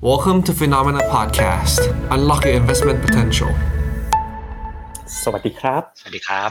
[0.00, 1.80] Welcome to Phenomena Podcast.
[2.14, 3.50] Unlock your investment potential.
[5.22, 6.50] สวัสดีครับ สวัสดีครับ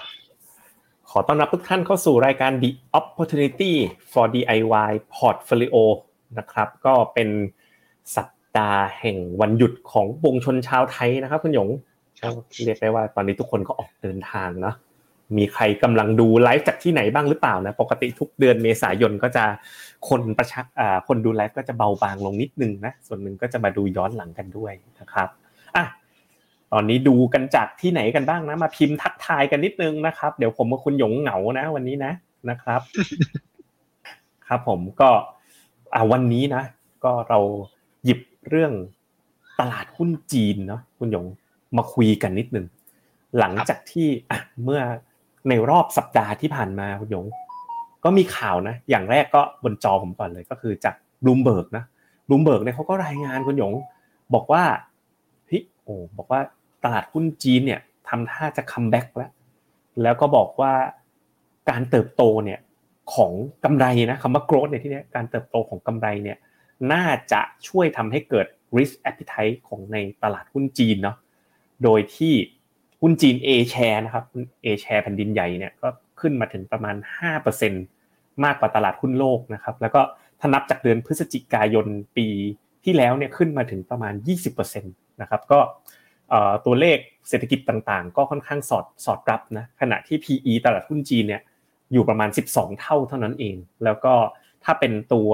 [1.10, 3.74] ขอต้อนรับทุกท่านเข้าสู่รายการ The Opportunity
[4.12, 5.76] for DIY Portfolio
[6.38, 7.30] นะครับ ก็เป็น
[8.16, 11.70] สัปดาห์แห่งวันหยุดของปวงชนชาวไทยนะครับ คุณหยง
[12.22, 12.34] ครับ
[12.66, 14.76] เรียกได้ว่าตอนนี้ทุกคนก็ออกเดินทางเนาะ
[15.38, 19.46] มีใครกำลังดูไลฟ์จากที่ไหนบ้างหรือเปล่านะ ปกติทุกเดือนเมษายนก็จะ
[20.10, 25.30] คนประชักอ่าคนดูไลฟ์ก็จะเบาบางลงนิดนึงนะส่วนหนึ่งก็จะมาดูย้อนหลังกันด้วยนะครับ
[25.76, 25.86] อะ
[26.72, 32.14] ตอนนี้ดูกันจากที่ไหนกันบ้างนะ มาพิมพ์ทักทายกันนิดนึงนะครับ เดี๋ยวผมกับคุณหยงเหงานะ วันนี้นะ
[32.50, 32.82] นะครับ
[34.48, 35.10] ครับผมก็
[35.94, 36.64] อ่าวันนี้นะ
[37.04, 37.40] ก็เรา
[38.04, 38.74] หยิบเรื่อง
[39.60, 41.26] ตลาดหุ้นจีนเนาะคุณหยง
[41.78, 42.66] มาคุยกันนิดนึง
[43.40, 44.82] หลังจากที่อะเมื่อ
[45.50, 47.26] ในรอบสัปดาห์ที่ผ่านมาคุณหยง
[48.08, 51.84] ก็มีข่าวนะ อย่างแรกก็บนจอผมก่อนเลยก็คือจากบลูมเบิร์กนะ
[52.28, 53.74] บลูมเบิร์กเนี่ยเขาก็รายงานคุณหยง
[54.34, 54.64] บอกว่า
[55.48, 56.40] เฮ้ยโอ้บอกว่า
[56.84, 59.32] ตลาดหุ้นจีนเนี่ยทำท่าจะ comeback แล้ว
[60.02, 60.74] แล้วก็บอกว่า
[61.70, 62.60] การเติบโตเนี่ย
[63.14, 63.32] ของ
[63.64, 66.38] กำไรนะคำว่า growth ในที่นี้การเติบโตของกำไรเนี่ย
[66.94, 71.18] น่าจะช่วยทำให้เกิด risk appetite ของในตลาดหุ้นจีนเนาะ
[71.84, 72.34] โดยที่
[73.02, 75.88] หุ้นจีน A share นะครับหุ้น A share แผ่นดินใหญ่เนี่ยก็
[76.20, 76.96] ขึ้นมาถึงประมาณ
[77.52, 77.97] 5%
[78.46, 80.02] มากกว่าตลาดหุ้นโลกนะครับ แล้วก็
[80.40, 81.86] ถ้านับจากเดือนพฤศจิกายน
[82.18, 82.28] ปี
[82.84, 84.14] ที่แล้วเนี่ยขึ้นมาถึงประมาณ
[84.48, 85.60] 20%นะครับ ก็
[86.66, 86.98] ตัวเลข
[87.30, 91.42] เศรษฐกิจต่างๆ ก็ค่อนข้างสอดสอดรับนะ ขณะที่ PE ตลาดหุ้นจีนเนี่ย
[91.94, 94.14] อยู่ประมาณ 12 เท่าเท่านั้นเอง แล้วก็
[94.64, 95.30] ถ้าเป็นตัว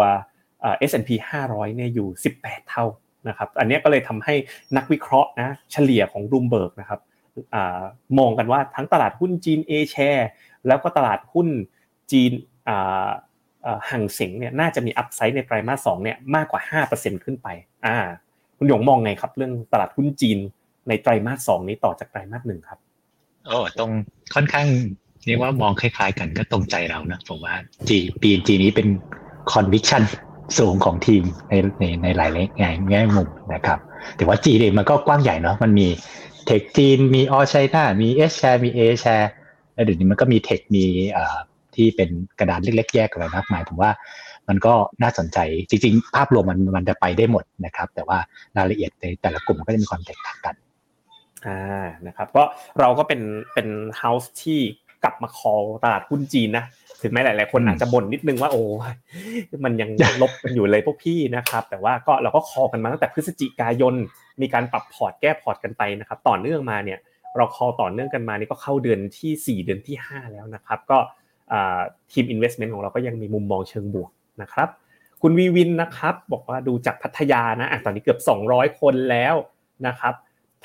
[0.61, 1.09] เอ่อ S&P
[1.47, 2.07] 500เนี่ยอยู่
[2.39, 2.85] 18 เท่า
[3.27, 4.35] นะครับ อันนี้ก็เลยทำให้
[4.77, 6.99] นักวิเคราะห์นะเฉลี่ยของรูมเบิร์กนะครับ
[7.55, 7.57] อ
[8.19, 10.23] มองกันว่าทั้งตลาดหุ้นจีน A share
[10.67, 11.47] แล้วก็ตลาดหุ้น
[12.11, 12.31] จีน
[13.89, 17.47] ห่างเสงเนี่ยน่าจะมีอัพไซด์ในไตรมาสสองเนี่ยมากกว่า 5%ขึ้นไป
[17.85, 17.97] อ่า
[18.57, 20.37] คุณหยงมองไงครับ เรื่องตลาดหุ้นจีน
[20.87, 22.79] ในไตรมาสสองนี้ต่อจากไตรมาสหนึ่งครับ
[23.47, 23.91] โอ้ตรง
[24.33, 24.67] ค่อนข้าง
[25.25, 27.55] เรียกว่ามองคล้ายๆ กันก็ตรงใจเรานะผมว่า
[27.89, 28.87] จีปีจีนี้เป็น
[29.51, 30.03] คอนวิคชั่น
[30.59, 33.79] สูงของทีมในในในหลายแง่แง่มุมนะครับ
[34.15, 35.87] แต่ว่าจีเองมันก็กว้างใหญ่เนาะมันมี
[36.45, 39.29] เทคจีนมีออไชน่ามีเอชแชร์มีเอแชร์
[39.73, 40.85] แล้วเดี๋ยวนี้มันก็มีเทคมี
[41.17, 41.37] อ่อ
[41.77, 43.91] ที่เป็นกระดานเล็กๆ แยกอะไรมากมายผมว่า
[44.49, 45.37] มันก็น่าสนใจ
[45.69, 48.17] จริงๆ ภาพรวมมันมันจะไปได้หมดนะครับ แต่ว่า
[48.57, 50.55] รายละเอียดในแต่ละกลุ่มมันก็จะมีความแตกต่างกัน
[51.45, 52.43] อ่านะครับก็
[52.79, 53.21] เราก็เป็น
[53.53, 53.67] เป็น
[53.97, 54.59] house ที่
[55.03, 56.65] กลับมา call ตลาดหุ้นจีนนะ
[57.01, 58.93] ถึงแม้หลาย ๆ คนอืมอาจจะบ่นนิดนึงว่าโอ้ย
[59.65, 59.89] มันยัง
[60.21, 63.93] ลบกันอยู่เลยพวกพี่นะครับ แต่ว่าก็เราก็ call กันมาตั้งแต่พฤศจิกายน
[64.41, 66.99] มีการปรับพอร์ตแก้พอร์ตกันไปนะครับ ต่อเนื่องมาเนี่ย
[67.37, 71.22] เรา call ต่อเนื่องกันมานี่ก็เข้าเดือนที่ 4 เดือนที่ 5 แล้วนะครับ ก็อ่า
[72.11, 74.11] ทีม investment ของเราก็ยังมีมุมมองเชิงบวก
[74.41, 74.69] นะครับ
[75.21, 79.35] คุณวีวินนะครับบอกว่าดูจากพัทยานะอะตอนนี้เกือบ 200 คนแล้ว
[79.87, 80.13] นะครับ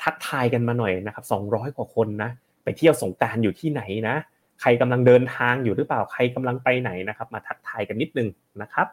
[0.01, 2.29] ทักทายกันมาหน่อยนะครับ200 กว่าคนนะ
[2.63, 4.15] ไปเที่ยวสงการอยู่ที่ไหนนะ
[4.61, 8.29] ใครกำลังเดินทางอยู่หรือเปล่าใครกำลังไปไหนนะครับ มาทักทายกันนิดนึง
[8.61, 8.87] นะครับ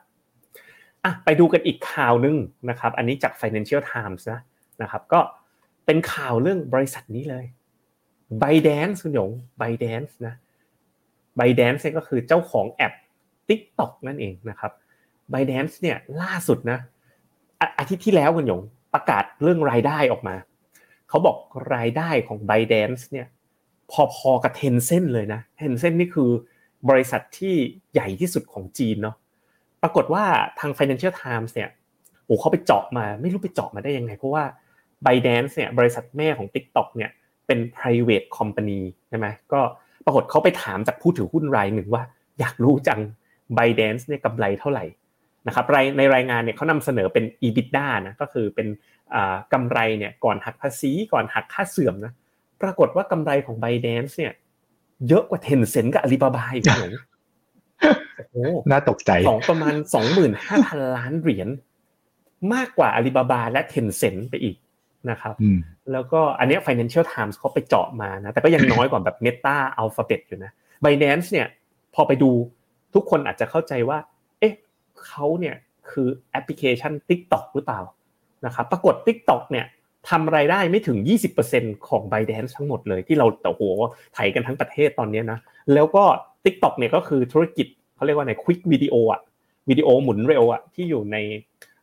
[1.05, 2.37] อะไปดูกันอีกข่าวหนึง
[2.71, 4.41] นะครับ อันนี้จาก Financial Times นะ
[4.83, 5.21] นะครับ ก็
[5.87, 7.45] เป็นข่าวเรื่องบริษัทนี้เลย
[8.43, 9.31] b y d a n c e คุณหยง
[9.61, 10.35] b y d a n c e นะ
[11.41, 12.95] b y d a n c e เนี่ยก็คือเจ้าของแอป
[13.49, 14.73] TikTok นั่นเองนะครับ
[15.33, 16.79] b y d a n c e เนี่ยล่าสุดนะ
[17.79, 18.61] อาทิตย์ที่แล้วคุณหยง
[18.95, 20.37] ประกาศเรื่องรายได้ออกมา
[21.09, 21.37] เขาบอก
[21.75, 23.27] รายได้ของ b y d a n c e เนี่ย
[23.93, 26.31] พอๆกับ Tencent เลยนะ Tencent นี่คือ
[26.91, 27.55] บริษัทที่
[27.93, 29.17] ใหญ่ที่สุดของจีนเนาะ
[29.83, 30.25] ปรากฏว่า
[30.59, 31.69] ทาง Financial Times เนี่ย
[32.25, 34.45] โอ้เขาไปเจาะมาไม่รู้ไปเจาะมาได้ยังไง เพราะว่า
[35.07, 37.11] b y d a n c e เนี่ยบริษัทแม่ของ TikTok เนี่ย
[37.47, 39.61] เป็น private company ใช่ไหมก็
[40.07, 42.03] ปรากฏเขาไปถามจากผู้ถือหุ้นรายหนึ่งว่า
[42.41, 43.01] อยากรู้จัง
[43.57, 44.85] b y d a n c e เนี่ยกำไรเท่าไหร่
[45.47, 48.69] นะครับรายในรายงานเนี่ยเขานำเสนอเป็น EBITDA นะก็คือเป็น
[49.15, 52.13] อ่ากำไรเนี่ยก่อนหักภาษีก่อนหักค่าเสื่อมนะ
[52.63, 54.33] ปรากฏว่ากำไรของ b y d a n c e เนี่ย
[55.09, 56.89] เยอะกว่า Tencent กับ Alibaba อีกนะหนู
[58.17, 58.37] โอ้โห
[58.71, 61.49] น่าตกใจสองประมาณสองหมื่นห้าพันล้านเหรียญ
[62.55, 64.57] มากกว่า Alibaba และ Tencent ไปอีก
[65.11, 65.59] นะครับอืม
[65.93, 70.51] แล้วก็อันเนี้ย Financial Times เขาไปเจาะมานะแต่ก็ยังน้อยกว่าแบบ Meta Alphabet อยู่นะ
[70.85, 71.49] Binance เนี่ย
[71.95, 72.31] พอไปดู
[72.95, 73.99] ทุกคนอาจจะเข้าใจว่า
[74.41, 74.55] เอ๊ะ
[75.07, 75.57] เขาเนี่ย
[75.91, 77.81] คือแอปพลิเคชัน TikTok หรือเปล่า
[78.47, 79.67] นะครับปรากฏ TikTok เนี่ย
[80.09, 80.99] ทำรายได้ไม่ถึง
[81.43, 83.63] 20%ของ Binance ทั้งหมดเลยที่เราแต่โห
[84.15, 85.39] ไถกันทั้งประเทศตอนเนี้ยนะ
[85.75, 86.05] แล้วก็
[86.45, 89.21] TikTok เนี่ยก็คือธุรกิจเขาเรียกว่าใน Quick Video อะ
[89.69, 91.17] วิดีโอหมุนเร็วอะที่อยู่ใน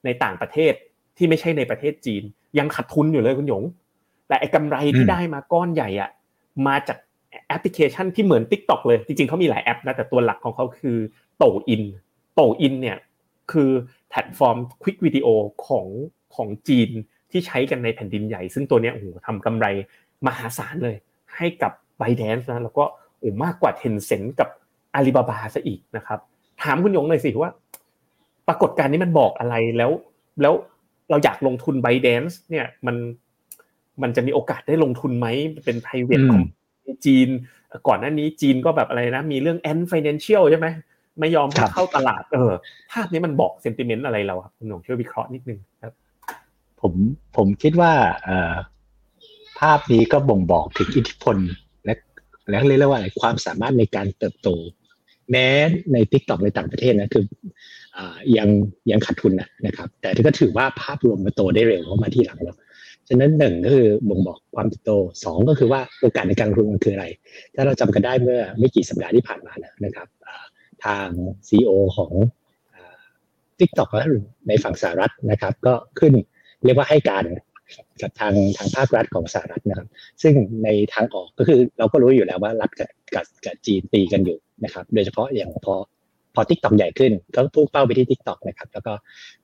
[0.05, 0.73] ในต่างประเทศ
[1.17, 2.23] ที่ไม่ใช่ในประเทศจีน
[2.59, 3.63] ยังขาดทุนอยู่เลยคุณหยง
[4.27, 6.09] แต่ไอ้กำไรที่อืมได้มาก้อนใหญ่อะ
[6.67, 6.97] มาจาก
[7.47, 10.97] แอปพลิเคชันที่เหมือน TikTok เลย จริงๆเขามีหลายแอปนะแต่ตัวหลักของเขาคือ
[11.37, 11.83] Douyin
[12.35, 12.97] Douyin เนี่ย
[13.51, 13.69] คือ
[14.09, 15.27] แพลตฟอร์ม quick วิดีโอ
[15.67, 15.87] ของ
[16.35, 16.89] ของจีน
[17.31, 19.65] ที่ใช้กันในแผ่นดินใหญ่ ซึ่งตัวเนี้ยโอ้โหทำกำไร
[20.27, 20.95] มหาศาลเลย
[21.35, 22.83] ให้กับ ByteDance นะแล้วก็
[23.19, 24.49] โอ้มากกว่า Tencent กับ
[24.95, 26.19] อาลีบาบาซะอีกนะครับ
[26.63, 27.51] ถามคุณหยงหน่อยสิว่า
[28.47, 29.91] ปรากฏการณ์นี้มันบอกอะไรแล้ว
[30.41, 30.53] แล้ว
[31.09, 32.95] เราอยากลงทุน b บแดน c e เนี่ยมัน
[34.01, 35.27] มันจะมีโอกาสได้ลงทุนไหม
[35.65, 36.43] เป็น private ของ
[37.05, 37.29] จีน
[37.87, 40.67] ก่อนหน้านี้จีนก็แบบอะไรนะ มีเรื่อง end financial ใช่ไหม
[41.19, 42.51] ไม่ยอมเข้าตลาด เออ
[42.91, 45.93] ภาพนี้มันบอกเซนติเมนต์อะไรเราครับคุณหนงช่วยวิเคราะห์นิดนึงครับ
[46.81, 46.93] ผม
[47.37, 47.91] ผมคิดว่า
[48.23, 48.55] เอ่อ
[49.59, 51.37] ภาพนี้ก็บ่งบอกถึงอิทธิพล
[51.85, 51.93] และ
[52.49, 54.49] และเรียกว่าอะไรความสามารถในการเติบโต
[55.31, 55.47] แม้
[55.93, 57.25] ใน TikTok ในต่างประเทศนะคือ
[57.97, 57.99] อ
[58.37, 58.49] ยัง
[58.91, 59.33] ยังขาดทุน
[59.65, 62.57] นะครับ แต่ก็ถือว่าภาพรวมมันโตได้เร็วเข้ามาที่หลังแล้ว
[63.09, 64.91] ฉะนั้นหนึ่งก็คือบ่งบอกความเติบโต
[65.23, 67.05] สองก็คือว่าโอกาสในการลงทุนมันคืออะไร
[67.55, 69.53] ถ้าเราจำกันได้เมื่อไม่กี่สัปดาห์ที่ผ่านมา
[69.85, 70.07] นะครับ
[70.85, 71.07] ทาง
[71.47, 72.11] CEO ของ
[73.59, 73.89] TikTok
[74.47, 76.13] ในฝั่งสหรัฐนะครับ ก็ขึ้น
[76.65, 77.23] เรียกว่าให้การ
[78.01, 79.87] กับทางทางภาครัฐของสหรัฐนะครับ
[80.23, 80.33] ซึ่ง
[80.63, 82.71] ในทางออกก็คือเราก็รู้อยู่แล้วว่ารัฐ
[83.15, 85.75] กับกับจีนตีกันอยู่นะครับ โดยเฉพาะอย่างพอ
[86.35, 88.93] พอ TikTok ใหญ่ขึ้นก็พุ่งเป้าไปที่ TikTok นะครับ แล้วก็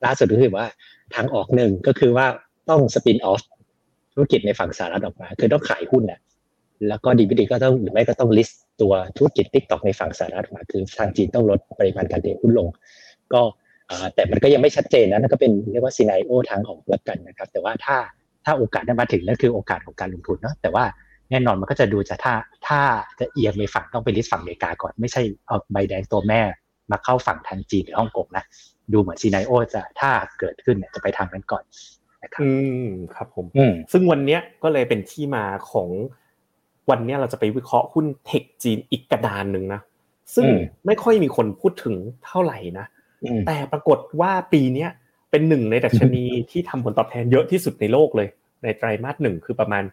[0.06, 0.66] ล่าสุดก็คือว่า
[1.16, 2.28] ทางออกหนึ่งก็คือว่า
[2.70, 3.42] ต้อง spin off
[4.14, 6.20] ธุรกิจในฝั่งสหรัฐออกมา คือต้องขายหุ้นแหละ
[6.88, 12.68] แล้วก็ดีไม่ดีก็ต้องหรือไม่ก็ต้อง list ตัวธุรกิจ TikTok ในฝั่งสหรัฐออกมา คือทางจีนต้องลดปริมาณการเทรดหุ้นลง
[13.34, 13.42] ก็
[14.16, 17.98] แต่มันก็ยังไม่ชัดเจนนะนั่นก็เป็นเรียกว่า scenario ทางออกแล้วกันนะครับ แต่ว่าถ้า
[18.46, 20.86] ถ้าโอกาสได้มาถึงนั่นคือโอกาสของการลงทุนเนาะแต่ว่า
[21.32, 22.34] แน่นอนมันก็จะดูจะถ้า
[22.68, 22.82] ถ้า
[23.20, 26.42] จะเอียงในฝั่งต้องไปลิสต์ฝั่งอเมริกาก่อนไม่ใช่เอาใบแดงตัวแม่
[26.92, 28.44] มาเข้าฝั่งทางจีนหรือฮ่องกงนะ
[28.94, 31.64] ดูเหมือนซีไนโอจะถ้าเกิดขึ้นเนี่ยจะไปทางนั้นก่อน
[32.24, 32.50] นะครับอื
[32.86, 33.46] มครับผม
[33.92, 35.90] ซึ่งวันเนี้ยก็เลยเป็นที่มาของ
[36.90, 39.82] วันนี้เราจะไปวิเคราะห์หุ้นเทคจีนอีกกระดานหนึ่งนะ
[40.36, 40.46] ซึ่ง
[40.86, 41.96] ไม่ค่อยมีคนพูดถึง
[42.26, 42.86] เท่าไหร่นะ
[43.48, 44.88] แต่ปรากฏว่าปีนี้
[45.32, 48.28] เป็นหนึ่งในดัชนีที่ทำผลตอบแทนเยอะที่สุดในโลกเลย
[48.64, 49.84] ในไตรมาสหนึ่งคือประมาณ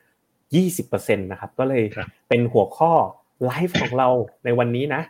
[0.55, 1.85] 20%นะครับ ก็เลย
[2.29, 2.93] เป็นหัวข้อ
[3.45, 4.09] ไลฟ์ของเรา
[4.45, 5.03] ในวันนี้นะ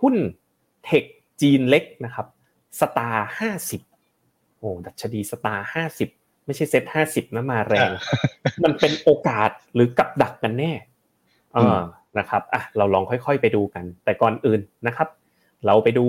[0.00, 0.16] หุ้น
[0.84, 1.04] เทค
[1.40, 2.26] จีนเล็กนะครับ
[2.80, 3.80] STAR ห้าสิบ
[4.58, 6.08] โอ้ดัชนี STAR ห้าสิบ
[6.46, 7.90] ไม่ใช่เซ็ตห้าสิบนะมาแรง
[8.64, 10.72] มันเป็นโอกาสหรือกับดักกันแน่
[11.52, 11.80] เออ
[12.18, 15.08] นะครับอะเราลองค่อยๆไปดูกัน แต่ก่อนอื่นนะครับ
[15.66, 16.06] เราไปดู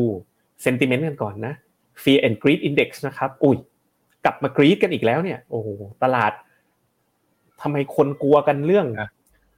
[0.63, 1.53] เซนติเมนต์กันก่อนนะ
[2.03, 3.57] Fear and Greed Index นะครับ อุ้ย
[4.25, 5.59] กลับมากรีดกันอีกแล้วเนี่ย โอ้
[6.03, 6.31] ตลาด
[7.61, 8.87] ทำไมคนกลัวกันเรื่อง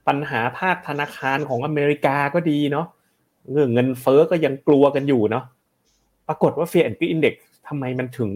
[0.08, 2.86] ปัญหาภาคธนาคารของอเมริกาก็ดีเนาะ
[3.52, 5.44] เรื่องเงินเฟ้อก็ยังกลัวกันอยู่เนาะ
[6.28, 7.34] ปรากฏว่า Fear and Greed Index
[7.68, 8.30] ทำไมมันถึง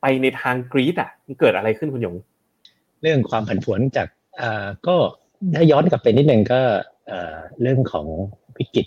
[0.00, 2.16] ไปในทางกรีดอะมันเกิดอะไรขึ้นคุณหยง
[3.02, 4.08] เรื่องความผันผวนจาก
[4.40, 4.96] อ่าก็
[5.54, 6.60] ถ้าย้อนกลับไปนิดนึงก็
[7.62, 8.06] เรื่องของ
[8.58, 8.86] วิกฤต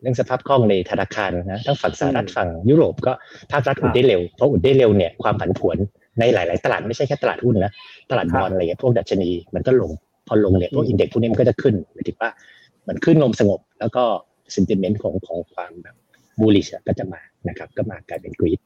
[0.00, 3.12] เรื่องสภาพคล่องในธนาคารนะทั้งฝั่งสหรัฐฝั่งยุโรปก็
[3.52, 5.76] ภาครัฐอุดได้เร็วเพราะอุดได้เร็วเนี่ยความผันผวน
[6.20, 7.72] ในหลาย ๆ ตลาดไม่ใช่แค่ตลาดหุ้นนะ
[8.10, 9.90] ตลาดบอลอะไรเงี้ยพวกดัชนีมันก็ลง
[10.28, 12.30] พอลงเนี่ยพวกอินเด็กซ์พวกนี้มันก็จะขึ้นหมายถึงว่า
[12.88, 14.02] มันขึ้นลมสงบ แล้วก็
[14.54, 15.96] สินติเมนต์ของของความแบบ
[16.40, 18.60] บูลลิชก็จะมานะครับ ก็มากลายเป็นกรีด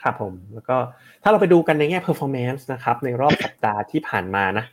[0.00, 0.76] ครับผม แล้วก็
[1.22, 4.64] ถ้าเราไปดูกันในแง่ performance นะครับ ในรอบสัปดาห์ที่ผ่านมานะ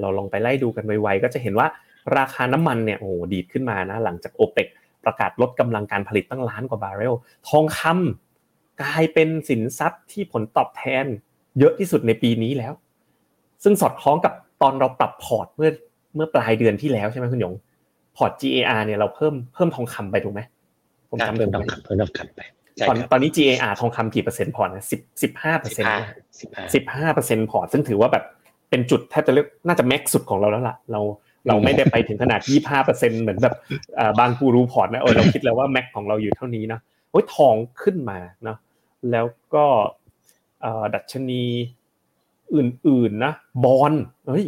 [0.00, 1.66] เราลองไปไล่ดูกันไวๆก็จะเห็นว่า
[2.18, 4.68] ราคาน้ำมันเนี่ยโอ้ดีดขึ้นมานะ หลังจากโอเปก
[5.04, 7.14] ประกาศลดกำลังการผลิตตั้งล้านกว่าบาร์เรล
[7.48, 8.31] ทองคำ
[8.82, 11.04] กลายเป็นสินทรัพย์ที่ผลตอบแทน
[11.58, 12.72] เยอะที่สุดในปีนี้แล้ว
[13.64, 15.70] ซึ่งสอดคล้องกับตอนเราปรับพอร์ตเมื่อ
[16.14, 17.54] เมื่อปลายเดือนที่แล้วใช่ไหมคุณหยง
[18.16, 20.40] พอร์ต GAR เนี่ยเราเพิ่มเพิ่มทองคำไปถูกไหม
[21.10, 22.40] ผมจำเพิ่มทองคำเพิ่มทองคำไป
[22.88, 25.94] ตอนตอนนี้ GAR ทองคำกี่เปอร์เซ็นต์พอร์ตนะสิบสิบห้าเปอร์เซ็นต์
[26.74, 28.24] สิบห้าเปอร์เซ็นต์พอร์ตซึ่งถือว่าแบบ
[28.70, 31.00] เป็นจุดแทบจะเรียกน่าจะ max สุดของเราแล้วล่ะ เรา
[31.46, 33.54] เราไม่ได้ไปถึงขนาดยี่ห้าเปอร์เซ็นเหมือนแบบ
[34.18, 36.78] บางกูรูพอร์ตนะเออเราคิดแล้วว่า max ของเราอยู่เท่านี้นะ
[37.10, 38.56] โอ้ยทองขึ้นมาเนาะ
[39.10, 39.66] แล้วก็
[40.94, 41.44] ดัชนี
[42.56, 43.32] อื่นๆนะ
[43.64, 43.92] บอล
[44.28, 44.46] เฮ้ย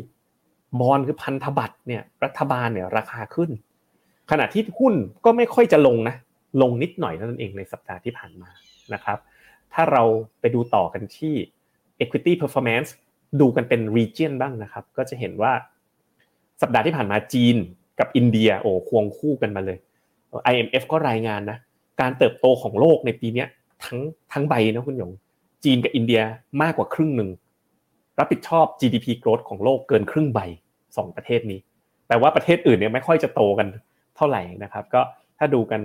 [0.81, 3.51] บอลคือพันธบัตรเนี่ยรัฐบาลเนี่ยราคาขึ้น
[4.31, 4.95] ขณะที่หุ้น
[5.25, 6.17] ก็ไม่ค่อยจะลงนะ
[6.63, 8.51] ลงนิดหน่อยนั่นเองในสัปดาห์ที่ผ่านมา
[8.95, 9.19] นะครับ
[9.73, 10.03] ถ้าเรา
[10.41, 11.35] ไปดูต่อกันที่
[12.01, 12.89] equity performance
[13.41, 15.53] ดูกันเป็น region บ้างนะครับ ก็จะเห็นว่า
[16.63, 17.57] สัปดาห์ที่ผ่านมาจีน
[17.99, 19.79] กับอินเดียโอ้ควงคู่กันมาเลย
[20.53, 21.59] IMF ก็รายงานนะ
[22.01, 23.45] การเติบโตของโลกในปีนี้
[23.85, 23.99] ทั้ง
[24.33, 25.11] ทั้งใบนะคุณหยง
[25.65, 26.21] จีนกับอินเดีย
[26.63, 27.31] มากกว่าครึ่งหนึ่ง
[28.19, 30.41] รับผิดชอบ GDP growth ของโลกเกินครึ่งใบ
[30.97, 31.61] สองประเทศนี้
[32.09, 33.69] แต่ว่าประเทศอื่นเนี่ยไม่ค่อยจะโตกัน
[34.17, 35.01] เท่าไหร่นะครับ ก็
[35.39, 35.81] ถ้าดูกัน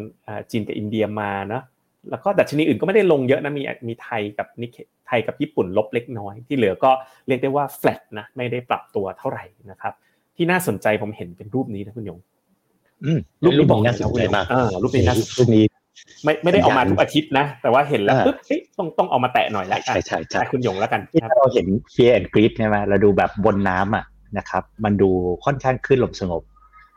[0.52, 1.62] จีนกับอินเดียมานะ
[2.10, 4.78] แล้วก็ดัชนีอื่นก็ไม่ได้ลงเยอะนะมีมีไทยกับนิเค
[5.08, 6.92] ไทยกับญี่ปุ่นลบเล็กน้อย ที่เหลือก็
[7.28, 9.94] เรียกได้ว่า flat นะไม่ได้ปรับตัวเท่าไหร่นะครับ
[10.36, 12.20] ที่น่าสนใจผมเห็นเป็นรูปนี้นะคุณยง
[13.44, 14.46] รูปนี้น่าสนใจมาก
[14.84, 15.64] รูปนี้น่ารูปนี้
[16.24, 24.06] ไม่ไม่ได้ออกมาทุกอาทิตย์นะ แต่ว่าเห็นแล้วอ่าปุ๊บเฮ้ยต้องต้องเอามาแตะหน่อยแล้วใช่ใช่ใช่อะคุณหยงแล้วกันที่ครับถ้าเราเห็น fear and greed ใช่ไหมเราดูแบบบนน้ำอะ
[24.38, 25.10] นะครับ มันดู
[25.46, 26.44] ค่อนข้างคลื่นลมสงบ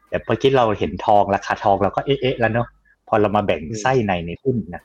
[0.08, 2.68] แต่พอคิดเราเห็นทองราคาทองเราก็เอ๊ะเอ๊ะแล้วเนาะ
[3.08, 4.82] พอเรามาแบ่งไส้ในในหุ้นนะ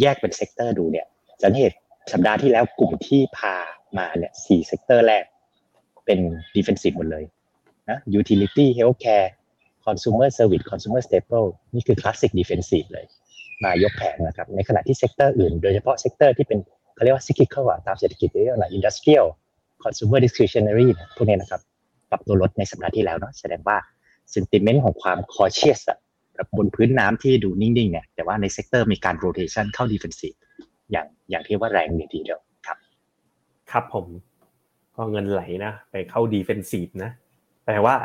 [0.00, 1.06] แยกเป็น sector ดูเนี่ย
[1.42, 1.72] สังเกต
[2.12, 3.54] สัปดาห์ที่แล้วกลุ่มที่พา
[3.98, 5.24] มาเนี่ยสี่ sector แรก
[6.06, 6.18] เป็น
[6.54, 7.24] defensive หมดเลย
[7.88, 9.28] นะ utility healthcare
[9.86, 13.06] consumer service consumer staple นี่คือ classic defensive เลย
[13.64, 16.58] มายกแผงนะครับ ในขณะที่ sector อื่น โดยเฉพาะ sector ที่เป็น
[16.94, 19.26] เขาเรียกว่า cyclical อะตามเศรษฐกิจเรียกว่า industrial
[19.84, 21.60] consumer discretionary นะพวกนี้นะครับ
[22.10, 23.76] ปรับตัวลดในสัปดาห์ที่แล้วเนาะแสดงว่า
[24.34, 25.98] sentiment ของความ cautious อะ
[26.34, 30.36] แบบบนพื้นน้ำที่ดูนิ่งๆเนี่ยแต่ว่าใน sector มีการ rotation เข้า defensive
[30.90, 32.78] อย่างอย่างที่ว่าแรงดีทีเดียวครับ
[33.70, 34.06] ครับผม
[34.96, 37.10] ก็เงินไหลนะไปเข้า defensive นะ
[37.64, 37.96] แปลว่า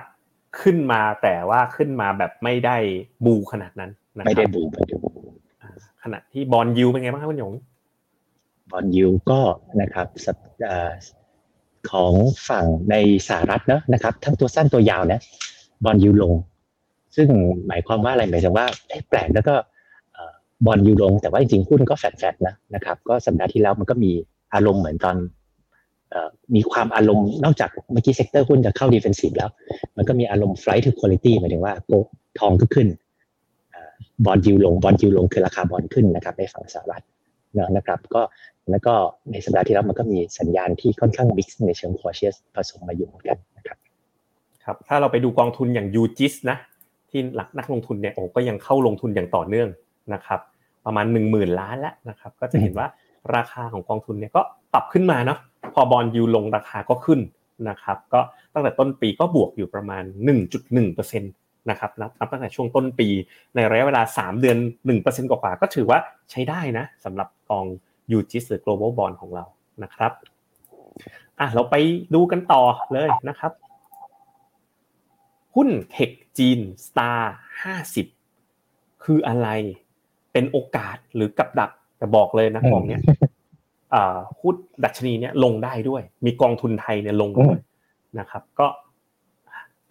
[0.61, 2.77] ขึ้นมาแต่ว่าขึ้นมาแบบไม่ได้
[3.25, 5.14] บูมขนาดนั้นนะครับไม่ได้บูมไม่ได้บูมอ่า
[6.07, 7.53] ขณะที่ bond yield เป็นไงบ้างครับคุณหยง
[8.71, 9.39] bond yield ก็
[9.81, 10.07] นะครับ
[11.91, 12.13] ของ
[12.49, 12.95] ฝั่งใน
[13.27, 15.19] สหรัฐเนะนะครับ ทั้งตัวสั้นตัวยาวนะ
[15.85, 16.33] bond yield ลง
[17.15, 17.27] ซึ่ง
[17.67, 18.65] หมายความว่าอะไรหมายถึงว่า
[19.09, 19.55] แปลกแล้วก็
[20.65, 24.11] bond yield ลง แต่ว่าจริงๆหุ้นก็แฟดๆนะนะครับ ก็สัปดาห์ที่แล้วมันก็มี
[24.53, 25.15] อารมณ์เหมือนตอน
[26.13, 26.15] อ
[26.55, 29.49] มีความอารมณ์นอกจากเมื่อกี้ sector หุ้นจะเข้า defensive แล้ว
[29.97, 31.91] มันก็มีอารมณ์ flight to quality หมายถึงว่าโก
[32.39, 32.87] ทองก็ขึ้น
[34.25, 37.03] บอลยูลงบอลยูลงคือราคาบอลขึ้นนะครับในฝั่งสหรัฐ
[37.57, 38.21] นะนะครับก็
[38.71, 38.93] แล้วก็
[39.31, 43.77] ในสัปดาห์ที่แล้วมันก็มีสัญญาณที่ค่อนข้าง mix ในเชิง cautious ผสมมาอยู่เหมือนกันนะครับ
[44.63, 46.57] ครับถ้าเราไปดูกองทุนอย่างยูจิสนะ
[47.09, 49.69] ที่หลักนักลงทุนเนี่ยโอ้ก็ยังเข้าลงทุนอย่างต่อเนื่อง
[50.13, 50.39] นะครับ
[50.85, 52.87] ประมาณ 1 0,000 ล้านแล้วนะครับก็จะเห็นว่า
[53.35, 54.41] ราคาของกองทุนเนี่ยก็
[54.73, 55.39] ปรับขึ้นมาเนาะ
[55.73, 57.19] พอบอลยูลงราคาก็ขึ้น
[57.69, 58.19] นะครับก็
[58.53, 63.07] ตั้งแต่ต้นปีก็บวกอยู่ประมาณ 1.1%นะครับนับนับตั้งแต่ช่วงต้นปี
[63.55, 64.57] ในระยะเวลา 3 เดือน
[64.95, 65.99] 1%กว่าๆก็ถือว่า
[66.31, 67.65] ใช้ได้นะสำหรับกอง
[68.11, 69.45] ยูจิสหรือ global bond ของเรา
[69.83, 70.11] นะครับ
[71.39, 71.75] อะเราไป
[72.13, 72.61] ดูกันต่อ
[72.93, 73.51] เลยนะครับ
[75.55, 77.19] หุ้นเทคจีน Star
[78.31, 79.47] 50 คืออะไร
[80.31, 83.01] เป็นโอกาสหรือกับดักแต่บอกเลยนะอืมกองเนี้ย
[83.93, 87.57] อ่าหุ้นดัชนีเนี้ยลงได้ด้วย มีกองทุนไทยเนี่ยลงด้วย
[88.19, 88.67] นะครับ ก็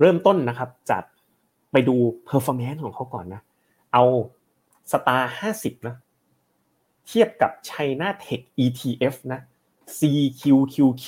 [0.01, 1.03] เริ่มต้นนะครับจาก
[1.75, 1.97] ไปดู
[2.29, 3.43] performance ของเขาก่อนนะ
[3.93, 4.05] เอา
[4.93, 5.95] Star 50นะ
[7.07, 9.41] เทียบกับ China Tech ETF นะ
[9.99, 11.07] CQQQ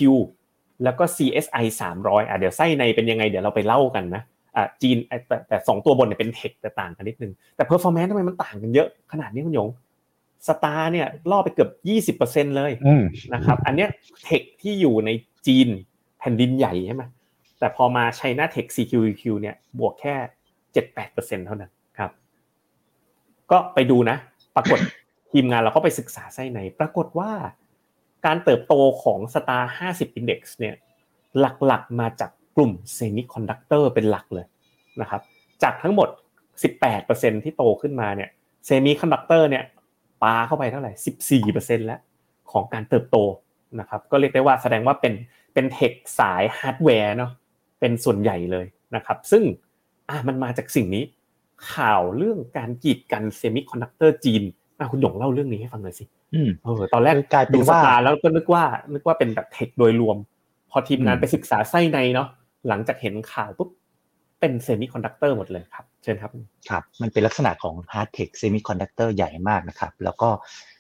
[0.85, 1.65] แล้วก็ CSI
[1.99, 4.23] 300อะเดี๋ยวไส้ในเป็นยังไงเดี๋ยวเราไปเล่ากันนะ
[4.57, 9.69] อะจีนแต่แต่แต่สองตัวบนเนี่ยเป็นเทคแต่ต่างกันนิดนึง แต่ performance ทำไมมันต่างกันเยอะขนาดนี้คุณหยง
[10.49, 11.69] สตาร์เนี่ยล่อไปเกือ
[12.15, 13.05] บ20%เลยอืม
[13.35, 13.91] นะครับอันเนี้ย
[14.25, 15.11] เทคที่อยู่ใน
[15.47, 15.69] จีน
[16.19, 17.05] แผ่นดินใหญ่ใช่ไหม
[17.59, 20.17] แต่พอมา China Tech CQQQ เนี่ยบวกแค่
[20.85, 22.11] 7-8%เท่านั้นครับ
[23.51, 24.17] ก็ไปดูนะ
[24.57, 24.79] ปรากฏ
[25.33, 27.33] ทีมงานเราก็ไปศึกษาไส้ใน ปรากฏว่า
[28.27, 30.75] การเติบโตของ Star 50 Index เนี่ย
[31.41, 34.47] หลักๆมาจากกลุ่มเซมิคอนดักเตอร์เป็นหลักเลย
[35.01, 35.23] นะครับ
[35.63, 36.09] จากทั้งหมด
[36.77, 38.31] 18%ที่โตขึ้นมาเนี่ย
[38.67, 39.65] เซมิคอนดักเตอร์เนี่ย
[40.23, 40.93] ปาเข้าไปเท่าไหร่
[41.43, 42.01] 14%แล้ว
[42.53, 43.17] ของการเติบโต
[43.81, 45.15] นะครับ ก็เรียกได้ว่าแสดงว่าเป็น
[45.55, 47.33] เป็นเทคสายฮาร์ดแวร์เนาะ
[47.81, 48.67] เป็นส่วนใหญ่เลย
[48.97, 49.43] นะครับ ซึ่ง
[50.11, 51.05] อะมันมาจากสิ่งนี้
[51.75, 54.43] ข่าวเรื่องการกีดกันเซมิคอนดักเตอร์จีน
[54.79, 60.17] อะคุณหยงเล่าเรื่องนี้ให้ฟังหน่อยสิอืมเออตอนแรกคือกลายเป็นดู STAR แล้วก็นึกว่า นึกว่าเป็นแบบเทคโดยรวม
[60.71, 62.29] พอทีมงานอืมไปศึกษาไส้ในเนาะ
[62.69, 63.69] หลังจากเห็นข่าวปุ๊บ
[64.41, 66.31] เป็นเซมิคอนดักเตอร์หมดเลยครับ เชิญครับ
[66.71, 70.29] ครับ มันเป็นลักษณะของ hard tech semiconductor ใหญ่มากนะครับ แล้วก็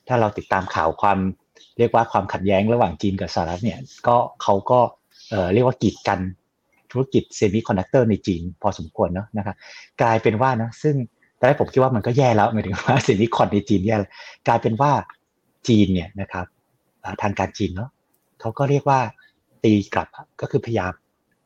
[0.08, 1.18] ถ้าเราติดตามข่าวความ
[1.78, 4.80] เรียกว่าความขัดแย้งระหว่างจีนกับสหรัฐเนี่ย ก็เขาก็
[5.30, 6.20] เอ่อเรียกว่ากีดกัน
[6.96, 9.56] ธุรกิจเซมิคอนดักเตอร์ในจีนพอสมควรเนาะนะครับ
[10.02, 10.94] กลายเป็นว่านะซึ่ง
[11.38, 14.10] ตอนแรกผมคิดว่ามันก็แย่แล้วหมายถึงว่าเซมิคอนในจีนแย่แล้ว
[14.48, 14.92] กลายเป็นว่า
[15.68, 16.46] จีนเนี่ยนะครับ
[17.04, 17.90] อ่าทางการจีนเนาะ
[18.40, 19.00] เขาก็เรียกว่า
[19.64, 20.08] ตีกลับ
[20.40, 20.92] ก็คือพยายาม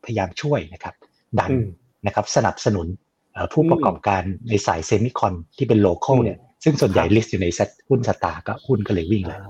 [0.04, 0.95] พยายามช่วยนะครับ
[1.38, 1.66] ดันอืม
[2.07, 2.87] นะครับสนับสนุน
[3.33, 9.40] เอ่อผู้ประกอบการในสายเซมิคอนที่เป็น local อืมเนี่ยซึ่งส่วนใหญ่ครับ list อยู่ในเซ็ตหุ้น STAR ก็หุ้นก็เลยวิ่งเลย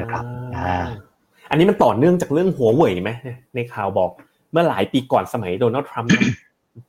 [0.00, 0.24] นะครับ
[0.56, 0.84] อ่า
[1.50, 3.10] อันนี้มันต่อเนื่องจากเรื่องหัวเว่ยไหม
[3.54, 4.10] ในข่าวบอก
[4.52, 6.22] เมื่อหลายปีก่อนสมัยโดนัลด์ทรัมป์นะ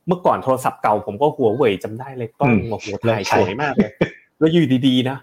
[0.08, 3.90] เมื่อก่อนโทรศัพท์เก่าผมก็หัวเว่ยจำได้เลยกล้องอืมโอ้โหถ่ายสวยมากเลย
[4.38, 5.16] แล้วอยู่ดีๆนะ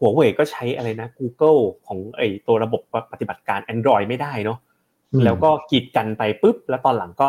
[0.00, 2.82] หัวเว่ยก็ใช้อะไรนะ Google ของไอตัวระบบ
[3.12, 4.58] ปฏิบัติการ Android ไม่ได้เนาะ
[5.12, 7.28] อืมแล้วก็กีดกันไปปุ๊บ แล้วตอนหลังก็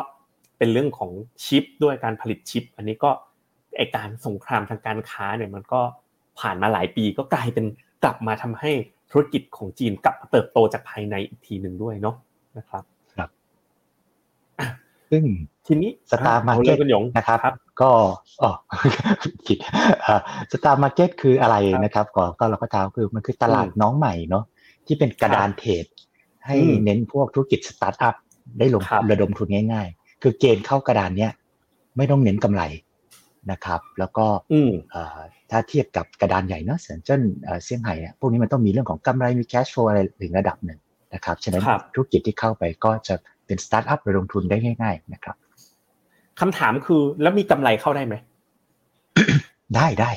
[0.58, 1.12] เป็นเรื่องของ
[1.46, 3.12] ชิปด้วยการผลิตชิป อันนี้ก็
[3.78, 5.82] ไอการสงครามทางการค้าเนี่ยมันก็
[6.40, 7.66] ผ่านมาหลายปีก็กลายเป็น
[8.04, 8.72] กลับมาทำให้
[9.12, 12.16] ธุรกิจของจีนกลับมาเติบโตจากภายในอีกทีหนึ่งด้วยเนาะ
[12.58, 12.91] นะครับครับอะ
[15.12, 15.24] ซึ่ง
[15.68, 17.92] ทีนี้ STAR Market คุณหยงนะครับครับ ก็
[18.44, 18.52] อ๋อ
[19.48, 19.58] ผิด
[20.52, 24.44] STAR Market คืออะไรนะครับก็ก็เราก็ถามคือมันคือตลาดน้องใหม่เนาะ
[24.86, 25.86] ที่เป็นกระดาน trade
[26.46, 28.16] ให้อืมเน้นพวกธุรกิจสตาร์ทอัพ
[28.60, 31.32] ได้ลงครับระดมทุนง่าย ๆ คือเกณฑ์เข้ากระดานเนี้ย
[31.98, 32.64] ไม่ต้องเน้นกำไร
[33.52, 35.20] นะครับ แล้วก็อืมเอ่อ
[35.52, 40.80] ถ้าเทียบกับกระดานใหญ่เนาะเซินเจิ้นเอ่อเซี่ยงไฮ้อะพวกนี้มันต้องมีเรื่องของกำไรมี cash flow อะไรถึงระดับหนึ่ง
[41.14, 43.16] นะครับฉะนั้นครับธุรกิจที่เข้าไปก็จะ
[43.52, 45.36] เป็นสตาร์ทอัพระดมทุนได้ง่าย ๆ นะครับ
[46.40, 48.16] คำถามคือแล้วมีกำไรเข้าได้ไหม
[49.76, 50.12] ได้ได้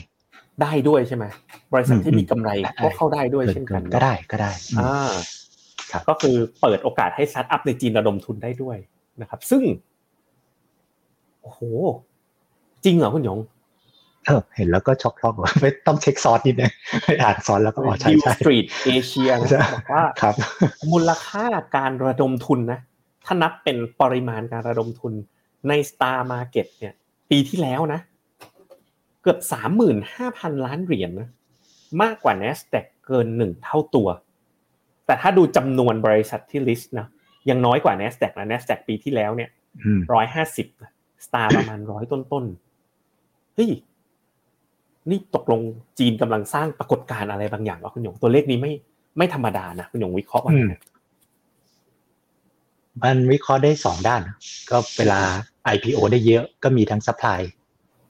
[0.62, 1.24] ได้ด้วยใช่ไหม
[1.72, 5.12] บริษัทที่อืมมีกำไรได้ก็เข้าได้ด้วยเช่นกันก็ได้ก็ได้อืมอ่า
[5.92, 8.76] ครับก็คือเปิดโอกาสให้สตาร์ทอัพในจีนระดมทุนได้ด้วย
[9.20, 9.62] นะครับ ซึ่ง
[11.42, 11.60] โอ้โห
[12.84, 13.38] จริงเหรอคุณหยง
[14.26, 16.72] เออเห็นแล้วก็ช็อกช็อกว่าไม่ต้องเช็คซอสนิดนึง
[17.04, 20.34] ไปอ่านซอสแล้วก็อ๋อใช่ดิวใช่สตรีทเอเชียนะใช่บอกว่าครับ
[20.92, 21.44] มูลค่า
[21.76, 22.80] การระดมทุนนะ
[23.24, 25.12] ถ้านับเป็นปริมาณการระดมทุน
[25.68, 26.94] ใน Star Market เนี่ย
[27.30, 28.00] ปีที่แล้วนะ
[29.22, 31.28] เกือบสามหมื่นห้าพันล้านเหรียญนะ
[32.02, 34.08] มากกว่า NASDAQ เกินหนึ่งเท่าตัว
[35.06, 37.08] แต่ถ้าดูจำนวนบริษัทที่ list นะ
[37.48, 39.50] ยังน้อยกว่า NASDAQ นะ NASDAQ ปีที่แล้วเนี่ย
[39.84, 40.66] อืมร้อยห้าสิบ
[41.26, 43.70] สตาร์ประมาณร้อยต้นๆเฮ้ย
[45.10, 45.60] นี่ตกลง
[45.98, 48.72] จีนกำลังสร้างปรากฏการณ์อะไรบางอย่างวะคุณหยงตัวเลขนี้ไม่
[49.18, 50.80] ไม่ธรรมดานะคุณหยงวิเคราะห์ว่าไงนะ
[53.02, 54.22] มันวิเคราะห์ได้สองด้าน
[54.70, 55.20] ก็เวลา
[55.74, 57.40] IPO ได้เยอะก็มีทั้ง supply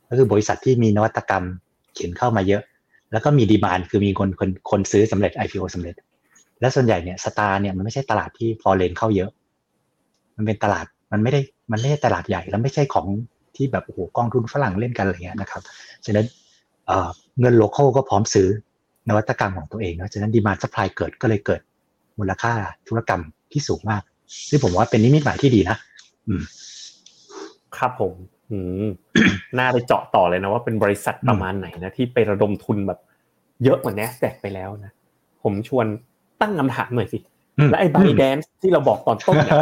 [0.09, 1.45] ก็คือบริษัทที่มีนวัตกรรม
[1.95, 2.63] เขียนเข้ามาเยอะ
[3.13, 5.95] แล้วก็มี demand คือมีคนคนคนซื้อสำเร็จ IPO สำเร็จ
[6.61, 9.31] และส่วนใหญ่เนี่ย STAR เนี่ยมันไม่ใช่ตลาดที่ foreign เข้าเยอะ
[10.37, 11.41] มันเป็นตลาดมันไม่ได้
[11.73, 13.07] มันไม่ใช่ตลาดใหญ่แล้วไม่ใช่ของ
[13.57, 15.63] ที่แบบโอ้โหกองทุนฝรั่งเล่นกันอะไรเงี้ยนะครับ
[16.07, 16.27] ฉะนั้น
[16.87, 18.49] เงิน local ก็พร้อมซื้อ
[19.09, 21.61] นวัตกรรมของตัวเองเนาะฉะนั้น demand supply เกิดก็เลยเกิด
[22.19, 22.53] มูลค่า
[22.89, 23.21] ธุรกรรม
[23.53, 24.03] ที่สูงมาก
[24.49, 25.77] ซึ่งผมว่าเป็นนิมิตหมายที่ดีนะ
[26.29, 26.43] อืม
[27.77, 28.13] ครับผม
[28.51, 28.87] อืม
[29.59, 33.01] น่าไปเจาะต่อเลยนะว่าเป็นบริษัทประมาณไหนนะที่ไประดมทุนแบบ
[33.65, 34.93] เยอะกว่า NASDAQ ไปแล้วนะ
[35.43, 35.87] ผมชวน
[36.41, 37.19] ตั้งคำถามหน่อยสิ
[37.59, 39.55] อืมและไอ้ ByteDance ที่เราบอกตอนต้นเนี่ย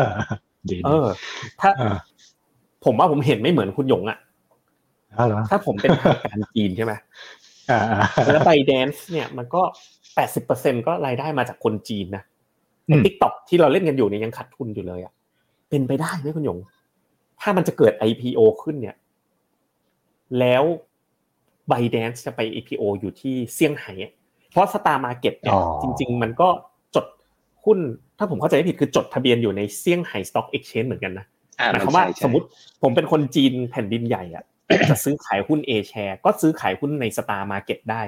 [0.71, 1.07] ดีเออ
[1.61, 1.97] ถ้าเออ
[2.85, 4.19] ผมว่าผมเห็นไม่เหมือนคุณหยงอะ
[5.15, 6.93] เอาเหรอถ้าผมเป็นทางการจีนใช่ไหม
[7.71, 8.01] อ่าอ่า
[8.33, 9.63] แล้ว ByteDance เนี่ยมันก็
[10.15, 12.32] แปดสิบเปอร์เซ็นต์ก็รายได้มาจากคนจีนนะอืแต่ม
[13.05, 15.13] ทิกตอกที่เราเล่นกันอยู่เนี่ยยังขาดทุนอยู่เลยอะ
[15.71, 16.59] เป็นไปได้ไหมคุณหยง
[17.41, 18.97] ถ้ามันจะเกิด IPO ขึ้นเนี่ย
[20.39, 20.65] แล้ว
[21.69, 24.13] ByteDance จะไป IPO อยู่ที่เซี่ยงไฮ้อะ
[24.51, 26.49] เพราะ STAR Market เนี่ยจริง ๆ มันก็
[26.95, 27.07] จด
[27.65, 27.79] หุ้น
[28.19, 31.27] ถ้าผมเข้าใจไม่ผิดคือจดทะเบียนอยู่ในเซี่ยงไฮ้ Stock Exchange เหมือนกันนะ
[31.61, 32.47] อ่าหมายความว่าสมมติ
[32.83, 34.45] ผมเป็นคนจีนแผ่นดินใหญ่อะ
[34.91, 38.03] จะซื้อขายหุ้น A share ก็ซื้อขายหุ้นใน STAR Market ได้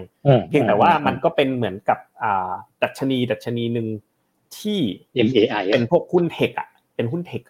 [0.48, 2.50] เพียงแต่ว่ามันก็เป็นเหมือนกับอ่า
[2.82, 3.86] ดัชนีดัชนีหนึ่ง
[4.60, 4.78] ที่
[5.26, 7.42] MAI เป็นพวกหุ้นเทคอะเป็นหุ้นเทค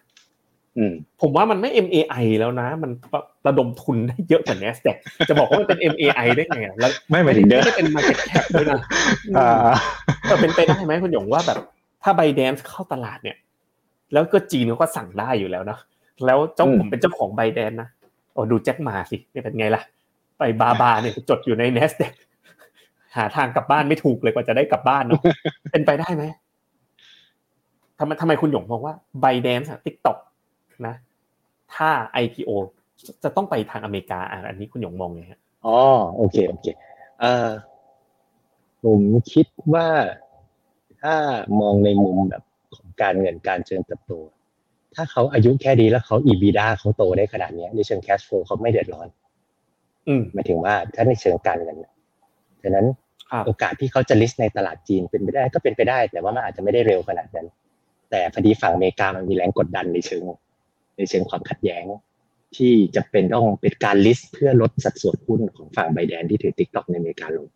[0.77, 2.91] อืมผมว่ามันไม่ MAI แล้วนะ มัน
[3.47, 4.97] ระดมทุนได้เยอะกว่า NASDAQ
[5.29, 8.79] จะบอกว่ามันเป็น MAI ได้ไงอะแล้วไม่หมายถึงเด้อไม่ได้เป็น market cap ด้วยนะ
[9.37, 9.71] อ่า
[10.23, 11.59] เออเป็นไปได้ไหมคุณหยงว่าแบบ
[12.03, 13.37] ถ้า b บ d a n c e เข้าตลาดเนี่ย
[14.13, 15.77] แล้วก็จีนเขาก็สั่งได้อยู่แล้วนะ
[16.25, 17.89] แล้วเจ้าอืมผมเป็นเจ้าของ b บ d a n c e นะ
[18.33, 19.81] โอ้ดูแจ็คมาสิเนี่ยเป็นไงล่ะ
[20.37, 22.13] ไปบาบาเนี่ยจดอยู่ใน NASDAQ
[23.15, 25.21] หาทางกลับบ้านไม่ถูกเลยกว่าจะได้กลับบ้านเนาะ
[25.71, 26.23] เป็นไปได้ไหม
[27.99, 30.17] ทำไมทำไมคุณหยงมองว่า b บ d a n c e ติ๊กต็อก
[30.87, 30.95] นะ
[31.75, 31.89] ถ้า
[32.23, 32.51] IPO
[33.23, 35.77] จะต้องไปทางอเมริกาอะอันนี้คุณหยงมองไงฮะอ๋อ
[36.15, 36.65] โอเคโอเค
[37.19, 37.49] เอ่อ
[38.83, 39.01] ผม
[39.33, 39.87] คิดว่า
[41.01, 41.15] ถ้า
[41.59, 42.43] มองในมุมแบบ
[42.75, 44.13] ของการเงินการเจริญเติบโต
[44.95, 49.07] ถ้าเขาอายุแค่ดีแล้วเขา EBITDA เขาโตได้ขนาดเนี้ยในเชิง cash flow เขาไม่เดือดร้อน
[50.07, 51.93] อืมหมายถึงว่าถ้าในเชิงการเงินนะ
[52.63, 52.85] ฉะนั้น
[53.31, 57.47] ครับโอกาสที่เขาจะ list ในตลาดจีนเป็นไปได้ก็เป็นไปได้ แต่ว่ามันอาจจะไม่ได้เร็วขนาดนั้น
[58.09, 60.23] แต่พอดีฝั่งอเมริกามันมีแรงกดดันในเชิง
[60.97, 61.83] ในเชิงความขัดแย้ง
[62.57, 67.47] ที่จะเป็นต้องเป็นการ list เพื่อลดสัดส่วนหุ้นของฝั่ง ByteDance ที่ถือ TikTok ในอเมริกาลง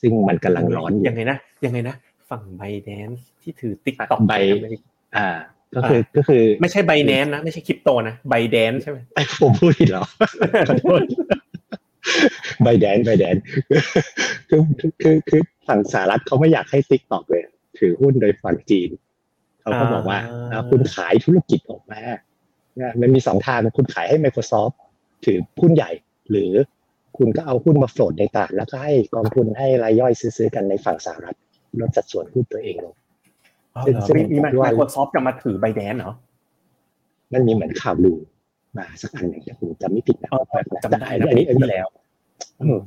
[0.00, 1.94] ซึ่งมันกำลังร้อนอยู่ยังไงนะยังไงนะ
[2.30, 3.08] ฝั่งไบแดน
[3.42, 4.32] ที่ถือติ๊กต็อกใบ
[5.16, 5.28] อ่า
[5.76, 10.04] ก็คือก็คือไม่ใช่ Binance นะไม่ใช่คริปโตนะ ByteDance ใช่ไหมไอ้ผมพูดผิดเหรอ
[10.68, 11.00] ขอโทษ
[12.62, 13.36] ByteDance ByteDance
[14.48, 17.42] คือคือคือคือฝั่งสหรัฐเขาไม่อยากให้ TikTok เลย
[17.78, 18.88] ถือหุ้นโดยฝั่งจีน
[19.64, 20.18] เขาก็บอกว่า
[20.52, 22.00] อ่าคุณขายธุรกิจออกมา
[22.76, 24.74] เนี่ยมันมีสองทางคุณขายให้ Microsoft
[25.24, 25.90] ถือหุ้นใหญ่
[26.30, 26.50] หรือ
[27.18, 31.36] คุณก็เอาหุ้นมา float ในตลาดแล้วก็ให้กองทุนให้รายย่อยซื้อๆกันในฝั่งสหรัฐ
[31.80, 32.94] ลดสัดส่วนหุ้นตัวเองลง
[33.86, 36.12] ซึ่งซึ่งมีมีผมว่าไมโครซอฟท์จะมาถือไบแดนเหรอ
[37.32, 38.18] มันมีเหมือนข่าวลือ
[38.78, 41.86] มาสักอันหนึ่งแต่ผมจำไม่ผิดนะเออจำได้นะอันนี้ปีที่แล้ว
[42.62, 42.78] อืม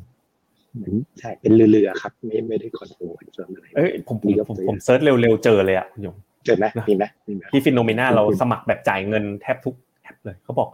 [0.76, 6.16] เหมือนใช่เป็นลือๆครับ ไม่ไม่ได้ confirm อะไรเอ้ยผมมีผมยกตัวอย่างผม search เร็วๆเจอเลยอะคุณหยง
[6.48, 10.70] เจอไหมมีไหมมีไหมที่ฟินโนเมนาเราสมัครแบบจ่ายเงินแทบทุกปีเลยเขาบอก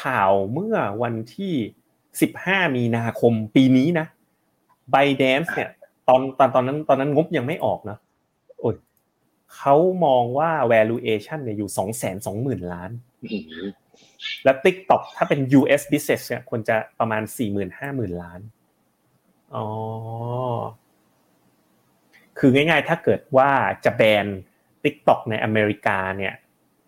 [0.00, 1.54] ข่าวเมื่อวันที่
[2.10, 4.06] 15มีนาคมปีนี้นะ
[4.94, 5.70] b y d a n c e เนี่ย
[6.08, 7.98] ตอนตอนตอนนั้นตอนนั้นงบยังไม่ออกนะ
[8.60, 8.76] โอ้ย
[9.56, 12.90] เขามองว่า valuation เนี่ยอยู่220000ล้าน
[13.22, 13.68] อืม
[14.44, 17.22] และ TikTok ถ้าเป็น US business เนี่ยควรจะประมาณ
[17.72, 18.40] 40,000-50,000ล้าน
[19.54, 19.66] อ๋อ
[22.38, 23.50] คือง่ายๆ ถ้าเกิดว่า
[23.84, 24.26] จะแบน
[24.84, 26.34] TikTok ในอเมริกาเนี่ย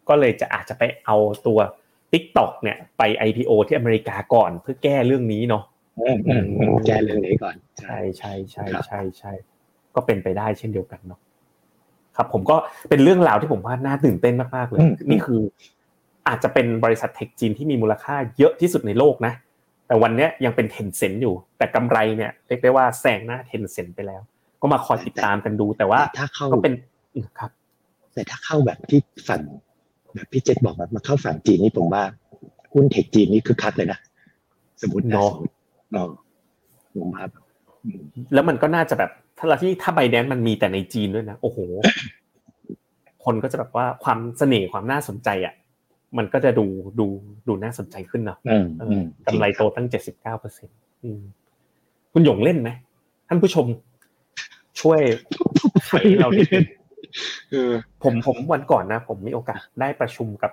[0.08, 1.58] ก็เลยจะอาจจะไปเอาตัว
[2.12, 5.64] TikTok เนี่ยไป IPO ที่อเมริกาก่อนเพื่อแก้เรื่องนี้เนาะ
[6.00, 9.32] อืมอืมอืมแก้เรื่องนี้ก่อน ใช่ใช่ใช่ครับใช่ใช่
[9.94, 11.20] ก็เป็นไปได้เช่นเดียวกันเนาะ
[12.16, 12.56] ครับผมก็
[12.90, 14.80] เป็นเรื่องราวที่ผมว่าน่าตื่นเต้นมากๆเลย
[15.10, 15.40] นี่คือ
[16.28, 19.32] อาจจะเป็นบริษัทเทคจีนที่มีมูลค่าเยอะที่สุดในโลกนะ
[19.86, 24.22] แต่วันเนี้ยยังเป็นเทนเซ็นต์อยู่ แต่กำไรเนี่ยเรียกได้ว่าแซงหน้าเทนเซ็นต์ไปแล้ว
[24.62, 26.72] ก็มาคอยติดตามกันดูแต่ว่าถ้าเข้าก็เป็น
[27.38, 27.50] ครับ
[28.16, 29.42] แต่ถ้าเข้าแบบที่ฝั่ง
[30.14, 32.02] แบบพี่เจษบอกแบบมาเข้าฝั่งจีนนี่ผมว่า
[32.72, 33.98] หุ้นเทคจีนนี่คือคักเลยนะ
[34.82, 35.54] สมมตินะเนอะสมมุติ
[35.92, 36.08] เนาะ
[36.94, 37.42] ผมว่าแบบ
[37.84, 38.02] อืม
[38.34, 41.58] แล้วมันก็น่าจะแบบถ้าเราที่ถ้าไบแดนมันมีแต่ในจีนด้วยนะ โอ้โห
[43.24, 45.54] คนก็จะแบบว่าความเสน่ห์ความน่าสนใจอะ
[46.18, 46.66] มันก็จะดู
[46.98, 47.06] ดู
[47.48, 50.76] ดูน่าสนใจขึ้นเนาะอืมเออือมกำไรโตตั้งเจ็ดสิบเก้าเปอร์เซ็นต์
[52.12, 52.70] คุณหยงเล่นไหม
[53.28, 53.66] ท่านผู้ชม
[54.80, 55.00] ช่วย
[55.86, 56.75] ไขเรานิดนึงเออ
[58.02, 60.52] ผมผมวันก่อนนะ ผมมีโอกาสได้ประชุมกับ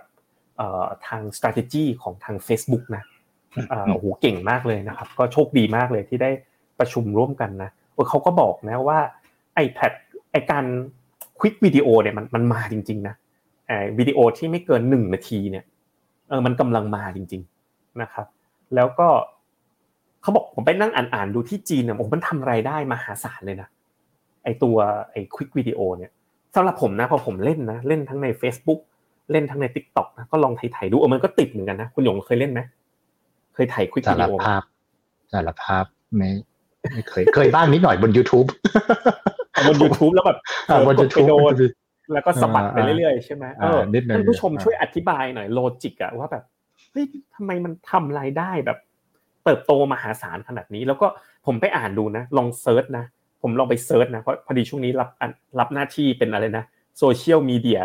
[0.57, 3.03] เอ่อทาง strategy ของทาง Facebook นะ
[3.69, 6.31] เอ่อโอ้โหเก่งมากเลยนะครับ ก็โชคดีมากเลยที่ได้
[6.79, 8.99] ประชุมร่วมกันนะเออเขาก็บอกนะว่า
[9.55, 9.93] ไอ้แพลต
[10.31, 10.65] ไอ้การ
[11.39, 13.15] ควิกวิดีโอเนี่ยมันมันมาจริง ๆ นะ
[13.67, 15.63] ไอ้วิดีโอที่ไม่เกินหนึ่งนาทีเนี่ย
[16.29, 18.27] เออมันกำลังมาจริง ๆนะครับ
[18.75, 19.07] แล้วก็
[20.21, 23.69] เขาบอกผมไปนั่งอ่านๆดูที่จีนเนี่ยโอ้โหมันทำรายได้มหาศาลเลยนะ
[24.43, 24.75] ไอตัว
[25.11, 26.11] ไอควิกวิดีโอเนี่ย
[26.55, 28.79] สำหรับผมนะพอผมเล่นนะเล่นทั้งใน Facebook
[29.31, 32.61] เล่นทั้งใน Tik t o อกนะก็ลองถ่ายๆดูเออมันก็ติดเหมือนกันนะคุณหยงเคยเล่นไหม
[33.53, 34.61] เคยถ่ายควิกสาวิรดีโอภาพ
[35.31, 35.85] สารภาพ
[36.15, 36.29] ไม่
[36.91, 38.47] ไม่เคยเคยบ้างนิดหน่อยบน YouTube
[39.67, 40.37] บน YouTube แล้วแบบ
[40.69, 41.53] อ่าบนกด YouTube ไปโดน
[42.13, 46.43] แล้วก็สะบัดไปอ่าเรื่อยๆใช่ไหมเอออ่านิดหนึ่งท่านผู้ชมอ่าช่วยอธิบายหน่อย logic อะว่าแบบ
[46.91, 48.77] เฮ้ยทำไมมันทำรายได้แบบ
[49.43, 51.07] เติบโตมหาศาลขนาดนี้ แล้วก็
[51.45, 53.05] ผมไปอ่านดูนะ ลอง search นะ
[53.43, 56.63] ผมลองไป search นะเพราะพอดีช่วงนี้รับอันรับหน้าที่เป็นอะไรนะ
[56.97, 57.81] โซเชียลมีเดีย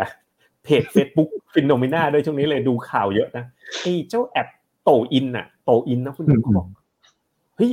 [0.63, 3.45] page Facebook ฟินโนเมนาด้วยช่วงนี้เลยดูข่าวเยอะนะ
[3.81, 4.47] ไอ้เจ้าแอป
[4.83, 6.67] Douyin อะ Douyin นะคุณหยงเขาบอก
[7.57, 7.71] เฮ้ย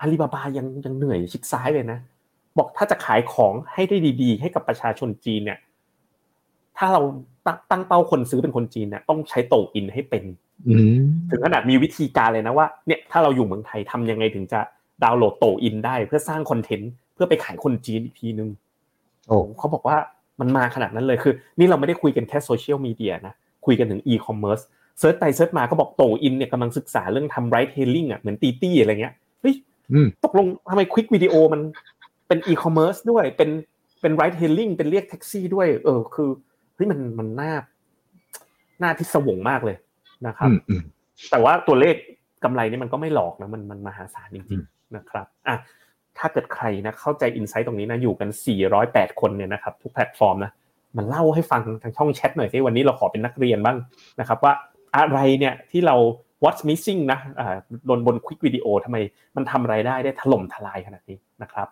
[0.00, 1.98] อาลีบาบายังยังเหนื่อยชิดซ้ายเลยนะ
[2.58, 5.58] บอกถ้าจะขายของให้ได้ดี ๆ ให้กับประชาชนจีนเนี่ย
[6.78, 7.02] ถ้าเรา
[7.46, 10.24] ตั้งตั้งเป้าคนซื้อเป็นคนจีนเนี่ยต้องใช้ Douyin ให้เป็น
[10.66, 14.60] อืมถึงขนาดมีวิธีการเลยนะว่าเนี่ยถ้าเราอยู่เมืองไทยทำยังไงถึงจะ
[15.04, 18.48] ดาวน์โหลด Douyin ได้เพื่อสร้าง content เพื่อไปขายคนจีนอีกทีนึง
[19.28, 19.96] โอ้เขาบอกว่า
[20.40, 23.34] มันมาขนาดนั้นเลยคือ นี่เราไม่ได้คุยกันแค่โซเชียลมีเดียนะ
[23.66, 24.60] คุยกันถึงอีคอมเมิร์ซ
[24.98, 29.54] search ไป search มาก็บอก Douyin เนี่ยกำลังศึกษาเรื่องทำ ride-hailing อะเหมือน DiDi อะไรเงี้ยเฮ้ย
[29.92, 31.60] อืมตกลงทำไม quick video มัน
[32.28, 33.50] เป็นอีคอมเมิร์ซด้วยเป็น
[34.00, 36.30] เป็น ride-hailing เป็นเรียกแท็กซี่ด้วย เออ คือ
[36.74, 37.52] เฮ้ยมันมันน่า
[38.82, 39.76] น่าพิศวงมากเลย
[40.26, 40.82] นะครับอืมอืม
[41.30, 41.94] แต่ว่าตัวเลข
[42.44, 45.56] กำไรนี่มันก็ไม่หลอกนะมันมันมหาศาลจริง ๆ นะครับอะ
[46.18, 48.28] ถ้าเกิดใครนะเข้าใจ insight ตรงนี้นะอยู่กัน
[48.74, 50.52] 408 คนเนี่ยนะครับทุกแพลตฟอร์มนะ
[50.96, 53.76] มันเล่าให้ฟังทางช่องแชทหน่อยสิวันนี้เราขอเป็นนักเรียนบ้าง
[54.20, 54.52] นะครับว่า
[54.96, 55.96] อะไรเนี่ยที่เรา
[56.44, 57.56] what's missing นะอ่า
[57.88, 58.96] บนบน quick video ทำไม
[59.36, 61.68] มันทำไรายได้ได้ถล่มทลายขนาดนี้นะครับ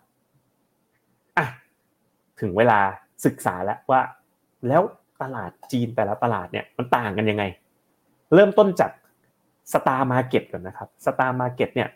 [1.37, 1.47] อะ
[2.41, 2.79] ถึงเวลา
[3.25, 4.01] ศึกษาแล้วว่า
[4.69, 4.83] แล้ว
[5.23, 7.45] ตลาดจีนแต่ละตลาดเนี่ยมันต่างกันยังไง
[8.35, 8.91] เริ่มต้นจาก
[9.73, 11.89] STAR Market ก่อนนะครับ STAR Market เนี่ย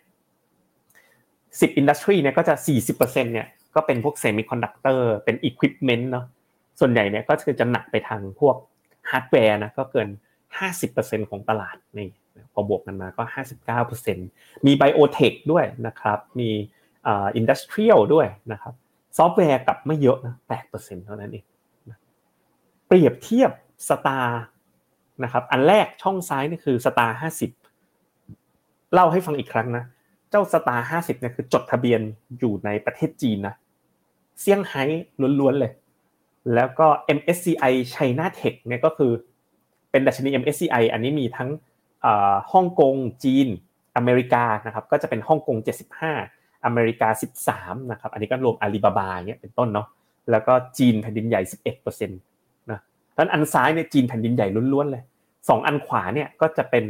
[1.61, 6.27] สิบ industry เนี่ยก็จะสี่สิบเปอร์เซ็นเนี่ยก็เป็นพวกเซมิคอนดักเตอร์เป็นอุปกรณ์เนาะ
[6.81, 8.57] ส่วนใหญ่เนี่ยก็คือจะหนักไปทางพวก
[9.11, 10.09] ฮาร์ดแวร์นะก็เกิน
[10.59, 12.09] ห้าสิบเปอร์เซ็นของตลาดนี่
[12.53, 14.19] พอบวกกันมาก็ห้าสิบเก้าเปอร์เซ็น
[14.67, 16.51] มี biotech ด้วยนะครับมี
[17.07, 18.75] industrial ด้วยนะครับ
[19.19, 20.65] ซอฟต์แวร์กลับไม่เยอะนะแปด
[21.07, 21.45] เท่านั้นเอง
[22.87, 23.51] เปรียบเทียบ
[23.89, 24.43] STAR
[25.25, 27.51] นะครับอันแรกช่องซ้ายนี่คือ STAR ห้าสิบ
[28.93, 29.85] เล่าให้ฟังอีกครั้งนะ
[30.31, 32.01] เจ้าสตาร์ห้าสิบเนี่ยคือจดทะเบียน
[32.39, 33.55] อยู่ในประเทศจีนนะ
[34.41, 34.83] เซี่ยงไฮ้
[35.41, 35.73] ล้วนๆเลย
[36.55, 36.87] แล้วก็
[37.19, 39.13] MSCI China Tech เนี่ยก็คือ
[39.91, 41.51] เป็นดัชนี MSCI อันนี้มีทั้ง
[42.53, 43.49] ฮ่องกงจีน
[43.97, 45.57] อเมริกานะครับก็จะเป็นฮ่องกง
[46.13, 47.09] 75 อเมริกา
[47.49, 49.87] 13นะครับอันนี้ก็รวมอาลีบาบาเงี้ยเป็นต้นเนาะ
[50.31, 51.43] แล้วก็จีนแผ่นดินใหญ่
[51.75, 52.81] 11%นะ
[53.17, 55.03] ดังนั้นอันซ้ายเนี่ยจีนแผ่นดินใหญ่ล้วนๆเลย
[55.49, 56.85] สองอันขวาเนี่ยก็จะเป็น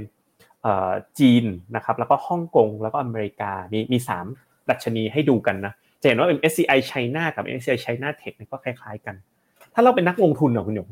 [1.19, 1.45] จีน
[1.77, 4.27] นะครับแล้วก็ฮ่องกงแล้วก็อเมริกามีมีสาม
[4.71, 9.15] ดัชนีให้ดูกันนะจะเห็นว่า MSCI China กับ MSCI China Tech เนี่ยก็คล้ายๆกัน
[9.75, 10.89] ถ้าเราเป็นนักลงทุนเหรอคุณหยง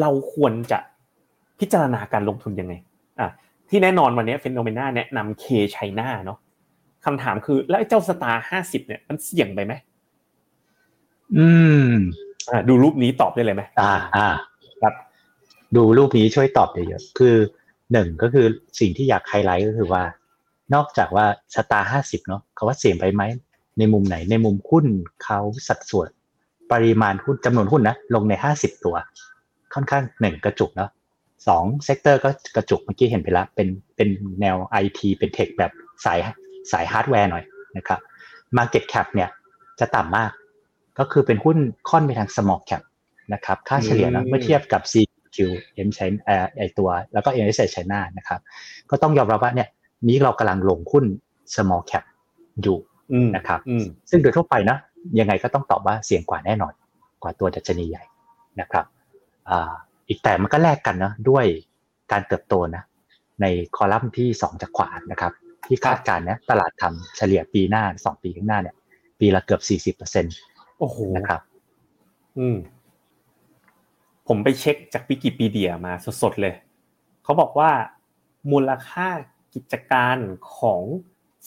[0.00, 0.78] เราควรจะ
[1.58, 2.74] พิจารณาการลงทุนยังไง
[3.20, 3.28] อะ
[3.68, 6.38] ที่แน่นอนวันนี้ Finnomena แนะนำ K-CHINA เนาะ
[7.04, 9.72] คำถามคือแล้วไอ้เจ้า STAR ห้าสิบเนี่ยมันเสี่ยงไปไหม
[11.36, 11.46] อื
[11.88, 11.92] ม
[12.50, 14.28] อ่าดูรูปนี้ตอบได้เลยไหมอ่า อ่า
[14.82, 14.94] ครับ
[15.76, 17.36] ดูรูปนี้ช่วยตอบได้เยอะคือ
[17.92, 18.46] หนึ่งก็คือ
[18.80, 20.02] สิ่งที่อยากไฮไลท์ก็คือว่า
[20.74, 23.22] นอกจากว่า STAR ห้าสิบเนาะเขาว่าเสี่ยงไปไหม
[23.78, 24.86] ในมุมไหนในมุมหุ้น
[25.24, 26.08] เขาสัดส่วน
[26.72, 28.96] ปริมาณหุ้นจำนวนหุ้นนะลงในห้าสิบตัว
[29.74, 30.90] ค่อนข้างหนึ่งกระจุกเนาะ
[31.48, 34.08] สอง sector ก็กระจุกเมื่อกี้เห็นไปแล้วเป็นเป็น
[34.40, 35.72] แนวไอทีเป็น tech แบบ
[36.04, 36.18] สาย
[36.72, 37.44] สายฮาร์ดแวร์หน่อย
[37.76, 38.00] นะครับ
[38.56, 39.28] Market Cap เนี่ย
[39.80, 40.30] จะต่ำมาก
[40.98, 42.82] ก็คือเป็นหุ้นค่อนไปทาง small cap
[43.32, 45.13] นะครับ ค่าเฉลี่ยนะเมื่อเทียบกับ CQ
[45.86, 46.06] M ใช้
[46.58, 48.40] ไอตัว แล้วก็ M S China นะครับ
[48.90, 49.68] ก็ต้องยอมรับว่าเนี่ย
[50.08, 51.04] นี้เรากำลังลงหุ้น
[51.54, 52.04] small cap
[52.62, 52.78] อยู่
[53.12, 54.76] อืมนะครับอืมซึ่งโดยทั่วไปนะ
[55.20, 56.72] ยังไงก็ต้องตอบว่าเสี่ยงกว่าแน่นอน
[57.22, 58.04] กว่าตัวดัชนีใหญ่
[58.60, 58.84] นะครับ
[59.50, 59.72] อ่า
[60.08, 61.44] อีกแต่มันก็แลกกันนะด้วย
[62.12, 62.82] การเติบโตนะ
[63.42, 65.32] ในคอลัมน์ที่ 2 จากขวานะครับ
[65.66, 68.76] ที่คาดการณ์นะตลาดทำเฉลี่ยปีหน้า 2 ปีข้างหน้าเนี่ย
[69.20, 71.40] ปีละเกือบ 40%โอ้โหนะครับ
[72.38, 72.56] อืม
[74.28, 76.54] ผมไปเช็คจากวิกิพีเดียมาสดๆเลย
[77.24, 77.70] เขาบอกว่า
[78.52, 79.08] มูลค่า
[79.54, 80.16] กิจการ
[80.58, 80.82] ของ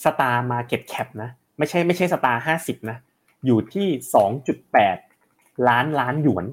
[0.02, 2.98] Star Market Cap นะไม่ใช่ไม่ใช่ Star ห้าสิบนะ
[3.46, 4.96] อยู่ที่สองจุดแปด
[5.68, 6.46] ล้านล้านหยวน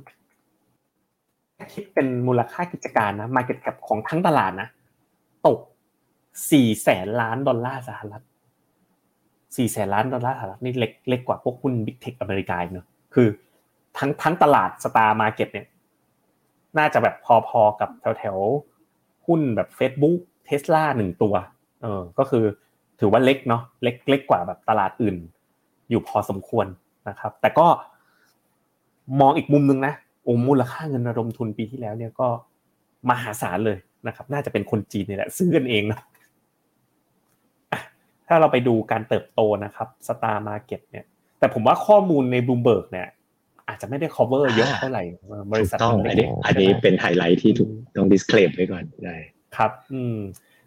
[1.73, 4.69] คิดเป็นมูลค่ากิจการนะ Market Cap ของทั้งตลาดนะ
[5.47, 5.59] ตก
[6.51, 8.23] สี่แสนล้านดอลลาร์สหรัฐ
[9.55, 13.27] สี่แสนล้านดอลลาร์สหรัฐนี่เล็กเล็กกว่าพวกหุ้น big tech อเมริกาอีกเนอะคือ
[13.97, 15.67] ทั้งทั้งตลาด STAR Market เนี่ย
[16.77, 17.15] น่าจะแบบ
[17.47, 21.33] พอๆกับแถวๆหุ้นแบบ Facebook Tesla หนึ่งตัว
[21.81, 22.45] เออ ก็คือ
[22.99, 25.15] ถือว่าเล็กเนาะ เล็กเล็กกว่าแบบตลาดอื่น
[25.89, 26.67] อยู่พอสมควร
[27.09, 27.67] นะครับ แต่ก็
[29.19, 32.27] มองอีกมุมนึงนะโอ้มูลค่าเงินระดมทุนปีที่แล้วเนี่ยก็
[33.09, 35.99] มหาศาลเลยนะครับ น่าจะเป็นคนจีนนี่แหละ ซื้อกันเองนะ
[38.27, 41.05] ถ้าเราไปดูการเติบโตนะครับสตาร์มาเก็ตเนี่ย
[41.39, 43.07] แต่ผมว่าข้อมูลในบ o ูเบิร์กเนี่ย
[43.67, 49.17] อาจจะไม่ได้ cover เยอะเท่าไหร่เออบริษัทต้องมัอันเล็นี้กๆอันนี้ใช่ไหมเป็นไฮไลท์ที่ถูกต้อง disclaim ไว้ก่อนได้
[49.57, 50.17] ครับ อืม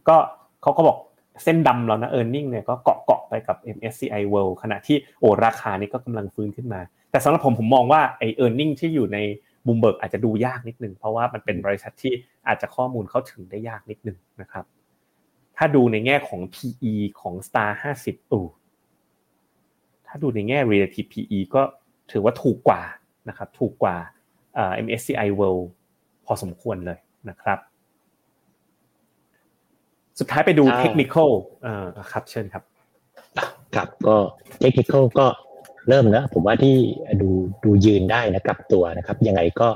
[0.08, 0.16] ก็
[0.62, 0.98] เขาก็บอก
[1.44, 6.80] เส้นดำเรานะ e a r n i n g เนี่ยก็เกาะเกาะไปกับ MSCI World ขณะที่โอ้ราคานี้ก็กำลังฟื้นขึ้นมา
[7.10, 9.18] แต่สำหรับผมผมมองว่าไอ e a r n i n g ที่อยู่ใน
[9.66, 12.12] บูมเบิร์กอาจจะดูยากนิดนึง เพราะว่ามันเป็นบริษัทที่
[12.48, 14.64] อาจจะข้อมูลเข้าถึงได้ยากนิดนึงนะครับ
[15.56, 18.40] ถ้าดูในแง่ของ PE ของ Star 50อู
[20.06, 21.62] ถ้าดูในแง่ relative PE ก็
[22.12, 22.82] ถือว่าถูกกว่า
[23.28, 23.96] นะครับถูกกว่า
[24.54, 25.64] เอ่อ MSCI World
[26.26, 27.58] พอสมควรเลยนะครับ
[30.18, 31.14] สุดท้ายไปดูอ่าเทคนิค
[31.62, 32.62] เอ่อครับเชิญครับ
[33.74, 34.16] ครับก็
[34.60, 35.26] เทคนิคก็
[35.88, 36.76] เริ่มนะผมว่าที่
[37.22, 37.28] ดู
[37.64, 39.68] ดูยืนได้นะกลับตัวนะครับ ยังไงก็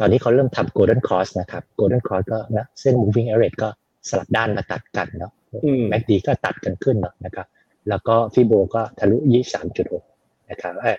[0.00, 3.68] ตอนนี้เขาเริ่มทำ golden cross นะครับ golden cross ก็นะเส้น moving average ก็
[4.08, 5.32] สลับด้านมาตัดกันเนาะ
[5.64, 7.46] อืมแม็กดีก็ตัดกันขึ้นเนาะนะครับ
[7.88, 9.16] แล้วก็ฟิโบก็ทะลุ
[9.84, 10.96] 23.6 นะครับเอ้ย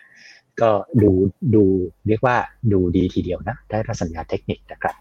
[0.61, 1.11] ก็ดู
[1.55, 1.63] ดู
[2.07, 2.35] เรียกว่า
[2.71, 4.95] ดูดีทีเดียวนะ ได้รับสัญญาณเทคนิคนะครับ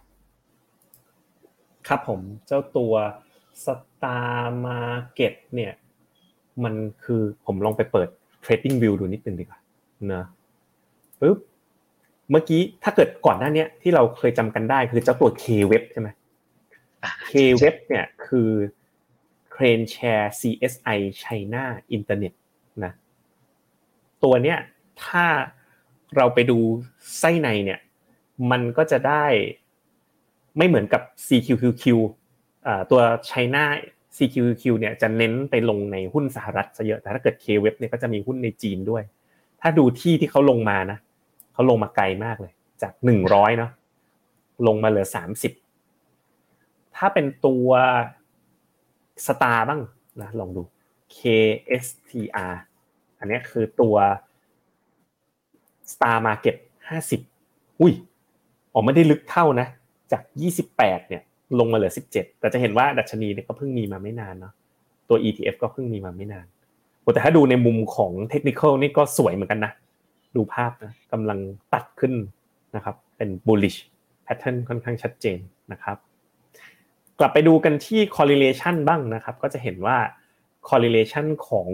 [1.88, 2.94] ครับผมเจ้าตัว
[3.64, 4.36] Star
[4.66, 5.72] Market เนี่ย
[6.64, 8.08] มันคือผมลองไปเปิด
[8.44, 9.58] Trading View ดูนิดนึงดีกว่า
[10.12, 10.24] นะ
[11.20, 11.38] ปึ๊บ
[12.30, 16.08] เมื่อกี้ถ้าเกิดก่อนหน้าเนี้ยที่เราเคยจำกันได้คือเจ้าตัว K-Web ใช่ไหม
[17.30, 18.50] K-Web เนี่ยคือ
[19.54, 21.62] Crane Share CSI China
[21.96, 22.34] Internet
[22.84, 22.92] นะ
[24.24, 24.58] ตัวเนี้ย
[25.06, 25.26] ถ้า
[26.16, 26.58] เราไปดู
[27.18, 27.80] ไส้ในเนี่ย
[28.50, 29.24] มันก็จะได้
[30.56, 31.84] ไม่เหมือนกับ CQQQ
[32.90, 33.64] ตัว China
[34.16, 39.02] CQQQ เนี่ยจะเน้นไปลงในหุ้นสหรัฐซะเยอะแต่ถ้าเกิด K-Web เนี่ยก็จะมีหุ้นในจีนด้วย
[39.60, 40.98] ถ้าดูที่ที่เขาลงมานะ
[41.52, 43.70] เขาลงมาไกลมากเลย จากหนึ่งร้อยเนาะ
[44.66, 45.52] ลงมาเหลือสามสิบ
[46.96, 47.68] ถ้าเป็นตัว
[49.26, 49.80] สตาร์บ้าง
[50.20, 50.62] นะลองดู
[51.16, 52.54] KSTR
[53.18, 53.96] อันนี้คือตัว
[55.92, 56.56] Star Market
[56.88, 57.20] ห้าสิบ
[57.80, 57.92] อุ้ย
[58.72, 59.66] ออกไม่ได้ลึกเท่านะ
[60.12, 61.22] จากยี่สิบแปดเนี่ย
[61.58, 64.54] ลงมาเหลือสิบเจ็ดแต่จะเห็นว่าดัชนีเนี่ยก็เพิ่งมีมาไม่นานเนาะ
[65.08, 66.46] ตัว ETF ก็เพิ่งมีมาไม่นาน
[67.14, 69.72] แต่ถ้าดูในมุมของเทคนิคนี่ก็สวยเหมือนกันนะ
[70.36, 71.38] ดูภาพนะกำลัง
[71.74, 72.12] ตัดขึ้น
[72.76, 73.78] นะครับ เป็น bullish
[74.26, 75.38] pattern ค่อนข้างชัดเจน
[75.72, 75.96] นะครับ
[77.18, 79.96] กลับไปดูกันที่ correlation บ้างนะครับ ก็จะเห็นว่า
[80.68, 81.68] correlation ของ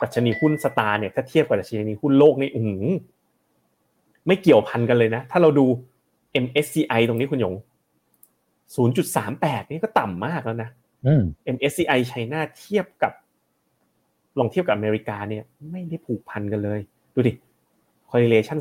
[0.00, 2.84] ดัชนีหุ้นสตาร์เนี่ยถ้าเทียบกับดัชนีหุ้นโลกนี่อือหือ
[4.26, 5.66] ไม่เกี่ยวพันกันเลยนะ ถ้าเราดู
[6.44, 7.54] MSCI ตรงนี้คุณหยง
[8.74, 10.70] 0.38 นี่ก็ต่ำมากแล้วนะ
[11.06, 11.22] อืม
[11.54, 13.12] MSCI China เทียบกับ
[14.38, 16.80] ลองเทียบกับอเมริกาเนี่ย ไม่ได้ผูกพันกันเลย
[17.14, 17.32] ดูดิ
[18.10, 18.58] correlation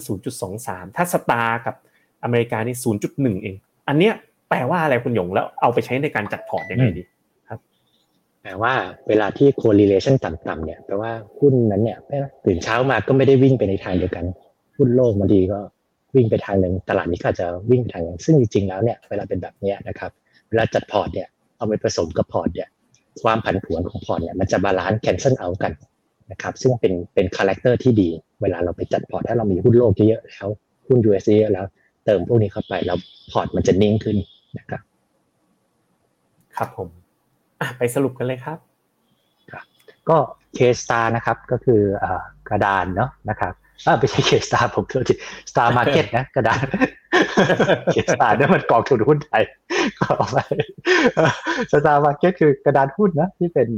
[0.48, 1.76] 0.23 ถ้า STAR กับ
[2.24, 2.76] อเมริกานี่
[3.10, 3.56] 0.1 เอง
[3.88, 4.14] อันเนี้ย
[4.50, 7.04] แปลว่าอะไรคุณหยงแล้วเอาไปใช้ในการจัดพอร์ตยังไงดี
[8.42, 8.74] แปลว่า
[9.08, 11.98] เวลาที่ correlation ต่ำๆเนี่ยแปลว่าหุ้นนั้นเนี่ย
[12.46, 14.26] ตื่นเช้ามาก็ไม่ได้วิ่งไปในทางเดียวกัน
[14.78, 15.60] หุ้นโลกบางทีก็
[16.16, 20.12] วิ่งไปทางหนึ่งตลาดนี้ก็จะวิ่งทางหนึ่งซึ่งจริงๆแล้วเนี่ยเวลาเป็นแบบนี้นะครับ
[20.50, 22.70] เวลาจัดพอร์ตเนี่ยเอาไปผสมกับพอร์ตเนี่ย
[23.22, 25.72] ความผันผวนของพอร์ตเนี่ยมันจะ balance cancel เอากัน
[26.32, 28.10] นะครับซึ่งเป็นเป็น character ที่ดี
[28.42, 30.48] เวลาเราไปจัดพอร์ตถ้าเรามีหุ้นโลกเยอะแล้ว
[30.88, 31.66] หุ้น US เยอะแล้ว
[32.06, 32.98] เติมพวกนี้เข้าไปแล้ว
[33.32, 34.18] พอร์ตมันจะนิ่งขึ้น
[34.58, 34.82] นะครับ
[36.58, 36.88] ครับผม
[37.62, 38.58] อะไปสรุปกันเลยครับ
[40.10, 40.18] ก็
[40.56, 41.82] K-STAR นะครับก็คือ
[42.50, 43.54] กระดานเนาะนะครับ
[44.00, 45.14] ไม่ใช่ K-STAR ผมโทษที
[45.52, 46.66] STAR Market นะกระดาน
[47.94, 49.44] K-STAR นี่มันกองทุนหุ้นไทย
[50.00, 50.38] ก็เอาไป
[51.72, 53.70] STAR Market คือกระดานหุ้นนะที่เป็น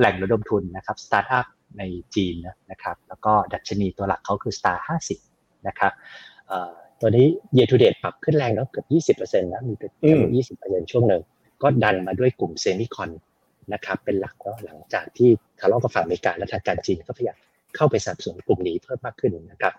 [0.00, 1.46] แหล่งระดมทุนนะครับสตาร์ทอัพ
[1.78, 1.82] ใน
[2.14, 2.34] จีน
[2.70, 4.78] นะครับ แล้วก็ดัชนีตัวหลักเขาคือ Star
[5.22, 5.92] 50 นะครับ
[7.00, 9.90] ตัวนี้ year to date ปรับขึ้นแรงแล้วเกือบ20%นะมีเป็น
[10.56, 11.22] 20%ช่วงหนึ่ง
[11.62, 13.10] ก็ดันมาด้วยกลุ่ม semicon
[13.72, 17.38] นะครับเป็นหลักแล้วหลังจากที่ทะเลาะกับฝั่งอเมริกาและทางการจีนก็พยายาม
[17.76, 19.74] เข้าไปสนับสนุนกลุ่มนี้เพิ่มมากขึ้นนะครับ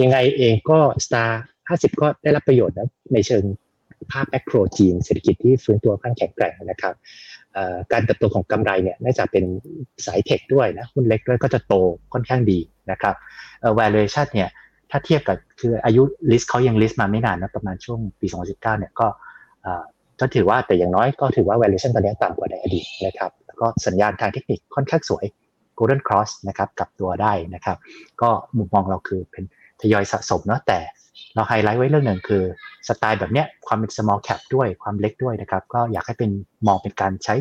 [0.00, 1.30] ยังไงเองก็ Star
[1.68, 3.44] 50 ก็ได้รับประโยชน์นะในเชิง
[4.12, 6.94] ภาพแมกโรจีนเศรษฐกิจที่ฟื้นตัวค่อนแข็งแกร่งนะครับ
[7.92, 9.44] การเติบโตของกำไรเนี่ยน่าจะเป็น
[10.06, 11.74] สายเทคด้วยนะหุ้นเล็กด้วยก็จะโต
[12.12, 12.58] ค่อนข้างดี
[12.90, 13.14] นะครับ
[13.78, 14.50] valuation เนี่ย
[14.90, 19.06] ถ้าเทียบกับคืออายุลิสต์เขายังลิสต์มาไม่นานนะประมาณช่วงปี 2019 เนี่ยก็
[20.20, 25.24] ก็ถือว่าแต่อย่างน้อยก็ถือว่า valuation ตอนนี้ต่ำกว่าในอดีตนะครับ แล้วก็สัญญาณทางเทคนิคค่อนข้างสวย
[25.78, 27.76] golden cross นะครับกับตัวได้นะครับ
[28.22, 29.44] ก็มุมมองเราคือเป็น
[29.80, 30.78] ทยอยสะสมเนาะแต่
[31.34, 32.42] เราไฮไลท์ไว้เรื่องหนึ่งคือ
[32.88, 36.30] สไตล์แบบเนี้ยความเป็น small cap ด้วยความเล็กด้วยนะครับ ก็อยากให้เป็น
[36.66, 37.34] มองเป็นการใช้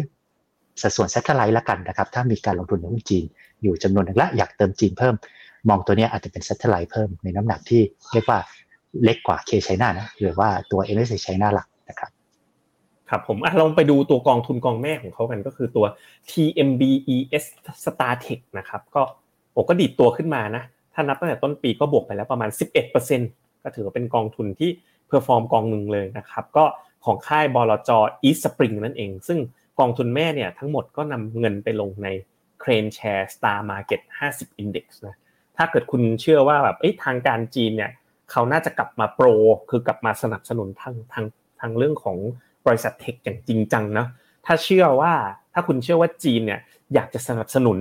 [0.82, 3.26] สัดส่วน satellite ละกันนะครับ ถ้ามีการลงทุนในหุ้นจีน
[3.62, 5.16] อยู่จำนวนหนึ่งและอยากเติมจีนเพิ่ม
[5.70, 7.82] มองตัวนี้อาจจะเป็น satellite เพิ่มในน้ำหนักที่
[8.14, 8.40] เรียกว่า
[9.04, 12.12] เล็กกว่า K China นะหรือว่าตัว MSCI China หลักนะครับ
[13.12, 15.86] ครับผมลองไปดูตัวกองทุนกองแม่ของเขากันก็คือตัว
[16.30, 17.46] TMBES
[17.84, 19.02] StarTech นะครับก็
[19.52, 22.50] โอ้ก็ดีดตัวขึ้นมานะถ้านับตั้งแต่ต้นปีก็บวกไปแล้วประมาณ
[23.08, 24.70] 11%ก็ถือว่าเป็นกองทุนที่
[25.08, 26.66] perform กองหนึ่งเลยนะครับก็
[27.06, 27.90] ของค่ายบลจ
[28.28, 29.40] East Spring นั่นเอง ซึ่ง
[29.80, 32.08] กองทุนแม่เนี่ยทั้งหมดก็นำเงินไปลงใน
[32.62, 35.16] KraneShares Star Market 50 Index นะ
[35.58, 37.92] ถ้าเกิดคุณเชื่อว่าแบบทางการจีนเนี่ย
[38.32, 39.28] เขาน่าจะกลับมา pro
[39.70, 41.26] คือกลับมาสนับสนุนทางทาง
[41.60, 42.18] ทางเรื่องของ
[42.68, 44.08] บริษัทเทคอย่างจริงจังนะ
[44.46, 45.14] ถ้าเชื่อว่า
[45.54, 46.60] ถ้าคุณเชื่อว่าจีนเนี่ย
[46.94, 47.78] อยากจะสนับสนุน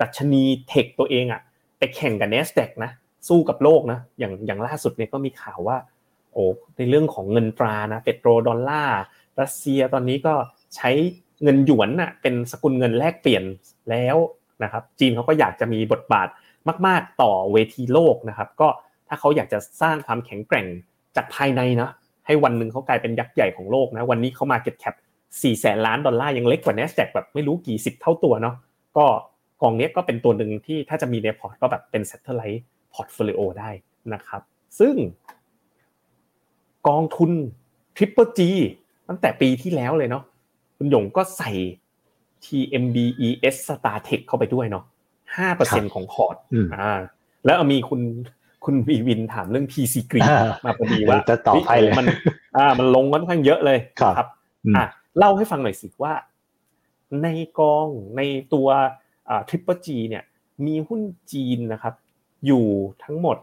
[0.00, 1.40] ดัชนีเทคตัวเองอะ
[1.78, 2.90] ไปแข่งกับ n นสแ a q นะ
[3.28, 5.76] สู้กับโลกนะอย่างอย่างล่าสุดเนี่ยก็มีข่าวว่า
[6.32, 6.44] โอ้
[6.76, 9.00] ในเรื่องของเงินตรานะเปโตรดอลลาร์
[9.40, 10.34] รัสเซียตอนนี้ก็
[10.76, 10.90] ใช้
[11.42, 13.44] เงินหยวนน่ะเป็นสกุลเงินแลกเปลี่ยน
[13.90, 14.16] แล้ว
[14.62, 16.28] นะครับจีนเขาก็อยากจะมีบทบาท
[16.86, 18.68] มาก ๆ ต่อเวทีโลกนะครับก็
[19.08, 20.66] ถ้าเขาอยากจะสร้างความแข็งแกร่ง
[21.16, 21.90] จากภายในนะ
[22.32, 24.94] ให้วันหนึ่งเขากลายเป็นยักษ์ใหญ่ของโลกนะวันนี้เขามาเก็ตแคป
[25.42, 28.56] สี่แสนล้านดอลลาร์ยังเล็กกว่า n นสแ a q แบบไม่รู้กี่สิบเท่าตัวเนาะ
[28.96, 29.04] ก็
[29.62, 32.62] กองนี้ก็เป็นตัวหนึ่งที่ถ้าจะมีในพอร์ตก็แบบเป็น satellite
[32.94, 33.70] portfolio ได้
[34.14, 34.42] นะครับ
[34.78, 34.94] ซึ่ง
[36.88, 37.30] กองทุน
[37.96, 38.40] Triple G
[39.08, 40.22] ตั้งแต่ปีที่แล้วเลยเนาะ
[40.76, 41.50] คุณหยงก็ใส่
[42.44, 44.84] TMBES Star Tech เข้าไปด้วยเนาะ
[45.36, 46.36] ห้าเปอร์เซ็นของพอร์ต
[46.74, 46.92] อ่า
[47.44, 48.00] แล้วมีคุณ
[48.64, 50.30] คุณวีวินถามเรื่อง P-CGREEN
[50.64, 52.06] มาพอดีว่าจะตอบให้เลยมัน
[52.56, 54.28] อ่า มันลงค่อนข้างเยอะเลยครับ
[54.76, 54.84] อ่า
[55.18, 56.14] เล่าให้ฟังหน่อยสิว่า
[57.22, 58.22] ในกองใน
[58.54, 58.68] ตัว
[59.48, 60.24] Triple G เนี่ย
[60.66, 61.00] มีหุ้น
[61.32, 61.94] จีนนะครับ
[62.46, 62.66] อยู่
[63.04, 63.36] ทั้งหมด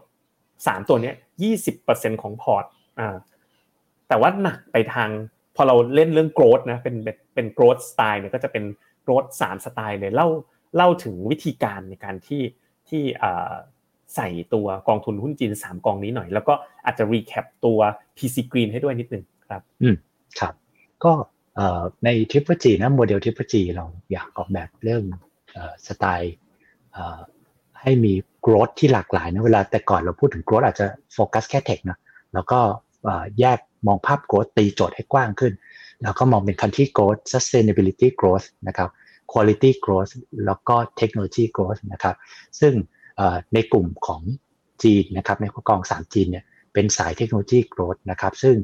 [0.66, 2.64] สามตัวเนี้ยยี่สิบเปอร์เซ็นของพอร์ต
[3.00, 3.16] อ่า
[4.08, 5.08] แต่ว่าหนักไปทาง
[5.56, 6.96] พอเราเล่นเรื่อง growth นะเป็น
[7.34, 8.64] เป็น growth style เนี่ยก็จะเป็น
[9.02, 10.28] growth สามสไตล์เลยเล่า
[10.76, 12.42] เล่าถึงวิธีการในการที่
[12.88, 13.02] ที่
[14.14, 17.78] ใส่ตัวกองทุนหุ้นจีนสามกองนี้หน่อย แล้วก็อาจจะรีแคปตัว
[18.16, 19.96] PC Green ให้ด้วยนิดนึงครับอืม
[20.40, 20.54] ครับ
[21.04, 21.12] ก็
[22.04, 25.02] ใน Triple G นะโมเดล Triple G เราอยากออกแบบเรื่อง
[25.86, 26.34] สไตล์
[27.82, 28.12] ให้มี
[28.46, 31.98] growth ที่หลากหลายนะเวลาแต่ก่อนเราพูดถึง growth อาจจะโฟกัสแค่ tech นะ
[32.34, 32.60] แล้วก็
[33.40, 35.52] แยกมองภาพ growth ตีโจทย์ให้กว้างขึ้น
[36.02, 38.90] แล้วก็มองเป็น country growth sustainability growth นะครับ
[39.32, 40.12] quality growth
[40.46, 42.16] แล้วก็ technology growth นะครับ
[42.60, 42.72] ซึ่ง
[43.54, 44.22] ในกลุ่มของ
[44.82, 46.44] จีนนะครับในกองสามจีนเนี่ย
[46.74, 48.56] เป็นสายเทคโนโลยี growth นะครับซึ่ง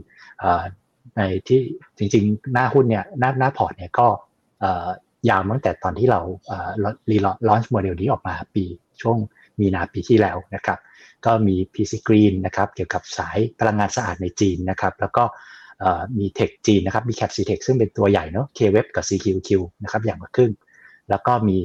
[1.16, 1.60] ในที่
[1.98, 4.06] จริงๆ หน้าหุ้นเนี่ยหน้าหน้าพอร์ตเนี่ยก็
[5.28, 6.20] ยาวตั้งแต่ตอนที่เรา
[7.10, 8.64] รีลอนช์โมเดลนี้ออกมาปี
[9.02, 9.18] ช่วง
[9.60, 10.78] มีนาปีที่แล้วนะครับ
[11.26, 15.24] ก็มี PC Green นะครับเกี่ยวกับสายพลังงานสะอาดในจีนนะครับแล้วก็
[16.18, 19.50] มีเทคจีนนะครับมี Cap c t e c h ซึ่งเป็นตัวใหญ่เนาะ K-Web กับ CQQ
[19.82, 20.52] นะครับอย่างละครึ่ง
[21.10, 21.58] แล้วก็มี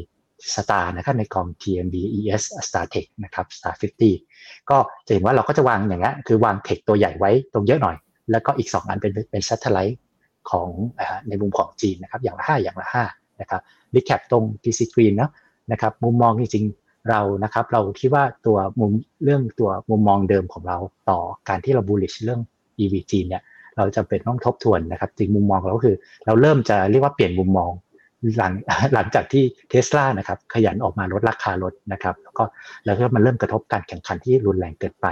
[0.56, 3.76] Star นะครับในกอง TMB ES Star Tech นะครับ Star
[4.22, 7.96] 50 ก็จะเห็นว่าเราก็จะวางอย่างนี้คือวางเทคตัวใหญ่ไว้ตรงเยอะหน่อย
[8.32, 9.98] แล้วก็อีก 2 อันเป็นเป็น satellite
[10.52, 10.70] ของ
[11.28, 13.62] ในมุมของจีนนะครับอย่างละ5อย่างละ5นะครับ
[13.96, 15.32] รีแคปตรง PC Green เนาะ
[15.72, 18.92] นะครับมุมมองจริงๆเรานะครับเราคิดว่าตัวมุม
[19.24, 20.78] เรื่องตัวมุมมองเดิมของเรา
[21.10, 21.20] ต่อ
[21.50, 22.42] การที่เรา bullish เรื่อง
[22.80, 23.44] EV จีนเนี่ย
[23.78, 27.72] เราจะเป็นต้องทบทวนนะครับจริงมุมมองเราก็คือ เราเริ่มจะเรียกว่าเปลี่ยนมุมมอง
[28.38, 28.54] หลัง
[28.94, 32.44] หลังจากที่เทสลานะครับขยันออกมาลดราคารถนะครับแล้วก็
[32.86, 35.08] แล้วก็มันเริ่มกระทบการแข่งขันที่รุนแรงเกินไป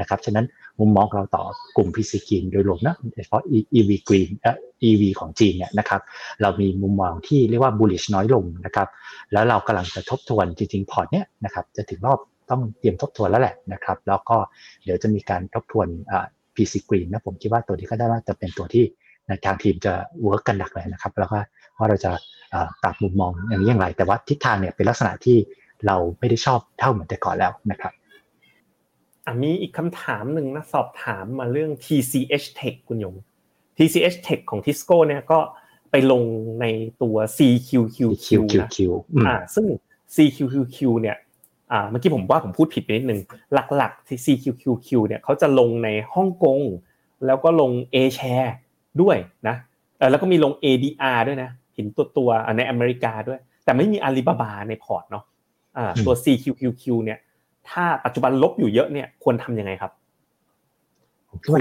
[0.00, 0.46] นะครับฉะนั้น
[0.80, 1.44] มุมมองเราต่อ
[1.76, 3.42] กลุ่ม PC Green โดยรวมนะโดยเฉพาะ
[3.78, 4.56] EV Green เอ่อ
[4.88, 6.00] EV ของจีนเนี่ยนะครับ
[6.42, 8.88] เรามีมุมมองที่เรียกว่า bullish น้อยลงนะครับ
[9.32, 12.18] แล้วเรากำลังจะทบทวนจริงๆพอร์ตเนี่ยนะครับจะถึงรอบ
[12.50, 14.36] ต้องเตรียมทบทวนแล้วแหละนะครับแล้วก็
[14.84, 18.84] เดี๋ยวจะมีการทบทวนอ่า P-CGREEN นะผมคิดว่าตัวนี้ก็ได้ว่าจะเป็นตัวที่
[19.44, 21.38] ทางทีมจะ work กันหนักเลยนะครับแล้วก็
[21.78, 22.12] ว่าเราจะ
[22.82, 25.36] ปรับมุมมองอย่างนี้อย่างไร แต่ว่าทิศทางเนี่ยเป็นลักษณะที่
[25.86, 27.92] เราไม่ได้ชอบเท่าเหมือนแต่ก่อนแล้วนะครับ
[29.42, 33.14] มีอีกคำถามหนึ่งนะสอบถามมาเรื่อง TCH Tech คุณยง
[33.76, 35.38] TCH Tech ของ Tisco เนี่ยก็
[35.90, 36.22] ไปลง
[36.60, 36.66] ใน
[37.02, 38.28] ตัว CQQQ
[38.60, 38.68] นะ
[39.26, 39.66] อ่าซึ่ง
[40.14, 41.16] CQQQ เนี่ย
[41.72, 43.20] อ่าเมื่อกี้ผมว่าผมพูดผิดไปนิดนึง
[43.76, 46.60] หลักๆที่ CQQQ เนี่ยเขาจะลงในฮ่องกง
[47.26, 48.50] แล้วก็ลง A share
[49.02, 49.16] ด้วย
[49.48, 49.56] นะ
[50.10, 55.24] แล้วก็มีลง ADR ด้วยนะเห็นตัวตัวในอเมริกาด้วย แต่ไม่มีอาลีบาบาในพอร์ตเนาะ
[55.76, 57.18] อ่าตัว CQQQ เนี่ย
[57.70, 59.92] ถ้าปัจจุบันลบอยู่เยอะเนี่ยควรทำยังไงครับ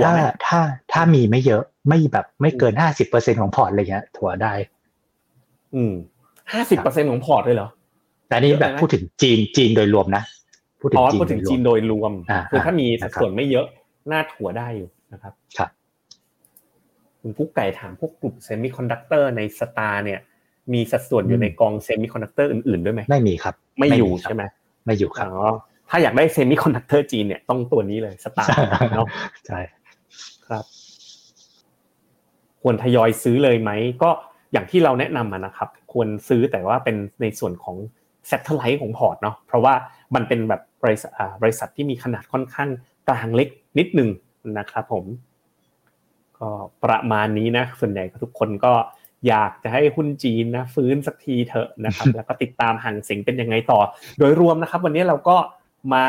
[0.06, 0.14] ถ้า
[0.46, 0.60] ถ้า
[0.92, 4.54] ถ้ามีไม่เยอะไม่แบบไม่เกินห้าสิบเปอร์เซ็นต์ของพอร์ตอะไรเงี้ยถัวได้
[5.76, 5.94] อืม
[6.54, 7.70] ห้าสิบเปอร์เซ็นต์ของพอร์ตเลยเหรอ
[8.28, 10.24] แต่นี่แบบพูดถึงจีนจีนโดยรวมนะ
[10.82, 12.14] พูดถึงจีนพูดถึงจีนโดยรวม
[12.52, 13.66] คือถ้ามีสัดส่วนไม่เยอะ
[14.12, 15.70] น่าถัวได้อยู่นะครับครับ
[17.22, 20.20] คุณพุกไก่ถามพวกกลุ่มเซมิคอนดักเตอร์ใน STAR เนี่ย
[20.74, 24.44] มีสัดส่วนอยู่ในกองเซมิคอนดักเตอร์อื่นๆด้วยไหมไม่มีครับ ไม่อยู่ใช่ไหม
[24.86, 25.36] ไม่อยู่ครับอ๋อ
[25.90, 28.56] ถ้าอยากได้เซมิคอนดักเตอร์จีนเนี่ยต้องตัวนี้เลย STAR
[28.96, 29.08] เนาะ
[29.48, 29.60] ใช่
[30.48, 30.66] ครับ
[32.62, 33.72] ควรทยอยซื้อเลยไหม
[34.04, 34.10] ก็
[34.54, 37.78] อย่างที่เราแนะนำนะครับ ควรซื้อแต่ว่าเป็นในส่วนของ
[38.28, 39.74] satellite ของพอร์ตเนาะเพราะว่า
[40.16, 41.12] มันเป็นแบบบริษัท
[41.42, 42.70] บริษัทที่มีขนาดค่อนข้าง
[43.10, 43.50] กลางเล็ก
[43.80, 44.10] นิดนึง
[44.60, 45.06] นะครับผม
[46.42, 46.50] ก็
[46.84, 48.74] ประมาณนี้นะ ส่วนใหญ่ทุกคนก็
[49.28, 53.80] อยากจะให้หุ้นจีนนะฟื้นสักทีเถอะนะครับ แล้วก็ติดตามห่างเสียงเป็นยังไงต่อ
[54.20, 55.38] โดยรวมนะครับ วันนี้เราก็
[55.94, 56.06] มา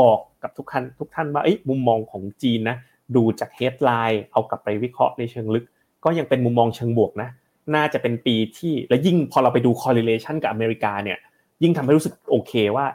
[0.00, 2.76] บอกกับทุกท่านทุกท่านว่ามุมมองของจีนนะ
[3.16, 5.64] ดูจากเฮดไลน์เอากลับไปวิเคราะห์ในเชิงลึก
[6.04, 7.28] ก็ยังเป็นมุมมองเชิงบวกนะ
[7.74, 11.18] น่าจะเป็นปีที่และยิ่งพอเราไปดู correlation กับอเมริกาเนี่ย
[11.62, 12.86] ยิ่งทำให้รู้สึกโอเคว่า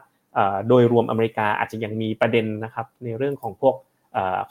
[0.67, 3.75] โดยรวมอเมริกาอาจจะยังมีประเด็นนะครับในเรื่องของพวก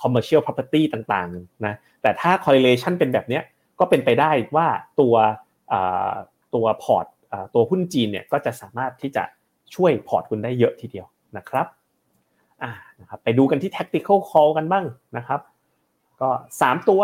[0.03, 3.41] commercial property ต่างๆนะแต่ถ้า correlation เป็นแบบนี้
[3.81, 4.67] ก็เป็นไปได้ว่า
[5.01, 5.15] ตัว
[6.55, 7.07] ตัวพอร์ต
[7.55, 9.25] ตัวหุ้นจีนเนี่ยก็จะสามารถที่จะ
[9.75, 11.07] ช่วยพอร์ตคุณได้เยอะทีเดียว
[11.37, 11.67] นะครับ
[12.63, 14.85] อ่านะครับไปดูกันที่ tactical call กันบ้าง
[15.17, 15.41] นะครับ
[16.21, 16.29] ก็
[16.61, 17.03] 3 ตัว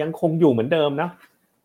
[0.00, 1.10] ยังคงอยู่เหมือนเดิมนะ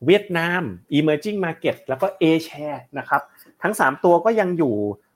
[0.05, 0.61] เวียดนาม
[0.97, 3.21] emerging market แล้วก็ A share นะครับ
[3.61, 4.75] ทั้ง 3 ตัวก็ยังอยู่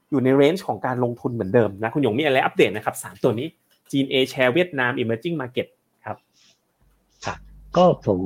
[0.09, 3.47] อยู่ใน range ของการลงทุนเหมือนเดิมนะคุณหยงมีอะไรอัปเดตนะครับ 3 ตัวนี้
[3.93, 5.67] จีน A share เวียดนาม emerging market
[6.05, 6.17] ครับ
[7.25, 7.37] ครับ
[7.77, 8.19] ก็ผม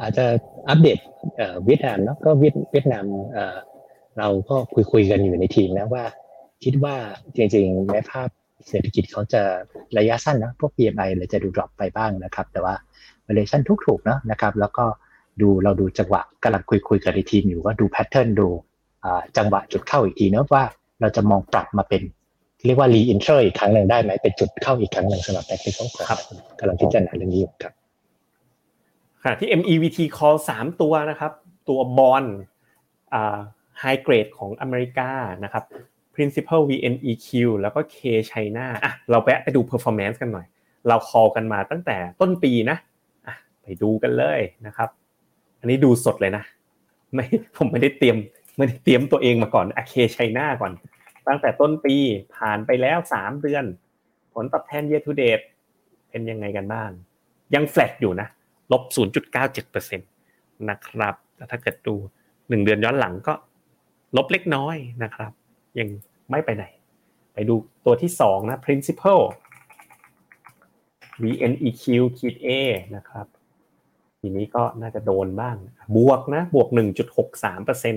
[0.00, 0.26] อาจจะ
[0.68, 0.98] อัปเดต
[1.66, 3.04] เวียดนามเนาะก็เวียดเวียดนาม
[4.18, 6.04] เราก็คุยคุยกันอยู่ในทีมนะว่า
[6.64, 6.94] คิดว่า
[7.36, 8.28] จริงๆในภาพ
[8.68, 9.42] เศรษฐกิจเขาจะ
[9.98, 12.74] ระยะสั้นนะพวก PMI เลยจะดู drop ไปบ้างนะครับ แต่ว่า
[13.26, 14.84] valuation ทุกถูกนะนะครับ แล้วก็
[15.40, 18.48] ดูเราดูจังหวะกำลังคุยคุยกับในทีมอยู่ว่าดู pattern ดู
[19.36, 20.64] จังหวะจุดเข้าอีกทีเนะว่า
[21.00, 22.02] เราจะมองปรับมาเป็น
[22.64, 26.18] เรียกว่า re enter อีกครั้งหนึ่งได้ไหมเป็นจุดเข้าอีกครั้งหนึ่งสำหรับ tactical ครับ
[26.58, 27.72] กำลังพิจารณาเรื่องนี้อยู่ครับ
[29.24, 31.32] ค่ะที่ MEVT call 3ตัวนะครับ
[31.68, 32.24] ตัวบอล
[33.14, 33.38] อ่า
[33.82, 35.10] high grade ของอเมริกา
[35.44, 35.64] นะครับ
[36.14, 37.28] principal VNEQ
[37.60, 37.96] แล้วก็ K
[38.30, 40.46] China อะเราแวะไปดู performance กันหน่อย
[40.88, 42.76] เรา call กันมาตั้งแต่ต้นปีนะ
[43.26, 44.88] อะไปดูกันเลยนะครับ
[45.60, 46.44] อันนี้ดูสดเลยนะ
[47.14, 47.24] ไม่
[47.56, 48.16] ผมไม่ได้เตรียม
[48.56, 50.72] ไม่ได้เตรียมตัวเองมาก่อนอะเคชัยนาก่อน
[51.28, 51.96] ตั้งแต่ต้นปี
[52.36, 53.64] ผ่านไปแล้วสามเดือน
[54.34, 55.44] ผลตอบแทน year to date
[56.10, 56.90] เป็นยังไงกันบ้าง
[57.54, 58.28] ยังแฟลตอยู่นะ
[58.72, 58.82] ลบ
[59.36, 61.94] 0.97%นะครับแต่ถ้าเกิดดู
[62.48, 63.34] หนึ่งเดือนย้อนหลังก็
[64.16, 65.32] ลบเล็กน้อยนะครับ
[65.78, 65.88] ยัง
[66.30, 66.64] ไม่ไปไหน
[67.34, 67.54] ไปดู
[67.84, 69.20] ตัวที่สองนะ principal
[71.22, 71.84] VNEQ
[72.18, 72.48] ขีด A
[72.96, 73.26] นะครับ
[74.20, 75.56] ทีนี้ก็น่าจะโดนบ้าง
[75.96, 76.68] บวกนะ บวก
[77.28, 77.96] 1.63%น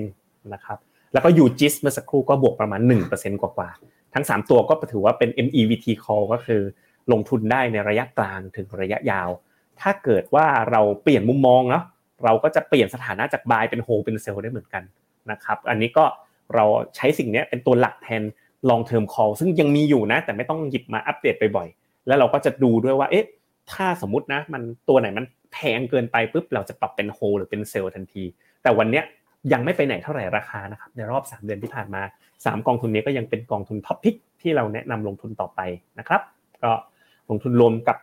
[0.56, 0.78] ะครับ
[1.12, 2.80] แล้วก็ยูจิสเมื่อสักครู่ก็บวกประมาณ
[3.12, 6.62] 1%กว่าๆทั้ง 3 ตัวก็ถือว่าเป็น MEVT call ก็คือ
[7.12, 9.28] ลงทุนได้ในระยะกลางถึงระยะยาว
[9.80, 11.84] ถ้าเกิดว่าเราเปลี่ยนมุมมองเนาะ
[12.24, 14.82] เราก็จะเปลี่ยนสถานะจากบายเป็นโฮเป็นเซลได้เหมือนกัน
[15.30, 16.04] นะครับอันนี้ก็
[16.54, 16.64] เรา
[16.96, 18.22] ใช้สิ่งนี้เป็นตัวหลักแทน
[18.68, 23.26] long term call ซึ่งยังมีอยู่นะ แต่ไม่ต้องหยิบมาอัปเดตบ่อยๆแล้วเราก็จะดูด้วยว่าเอ๊ะ
[23.72, 28.24] ถ้าสมมตินะมันตัวไหนมันแพงเกินไปปุ๊บเราจะปรับเป็นโฮหรือเป็นเซลทันที
[28.62, 29.04] แต่วันเนี้ย
[29.52, 32.02] ยังไม่ไปไหนเท่าไหร่ราคานะครับในรอบ 3 เดือนที่ผ่านมา
[32.34, 35.60] 3 กองทุนนี้ก็ยังเป็นกองทุน top pick ที่เราแนะนำลงทุนต่อไป
[35.98, 36.20] นะครับ
[36.62, 36.72] ก็
[37.30, 37.96] ลงทุนรวมกับ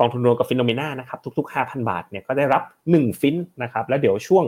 [0.00, 2.62] กองทุนรวมกับ FINNOMENA นะครับทุก ๆ 5,000 บาทเนี่ยก็ได้รับ
[2.92, 4.44] 1 ฟินนะครับแล้วเดี๋ยวช่วง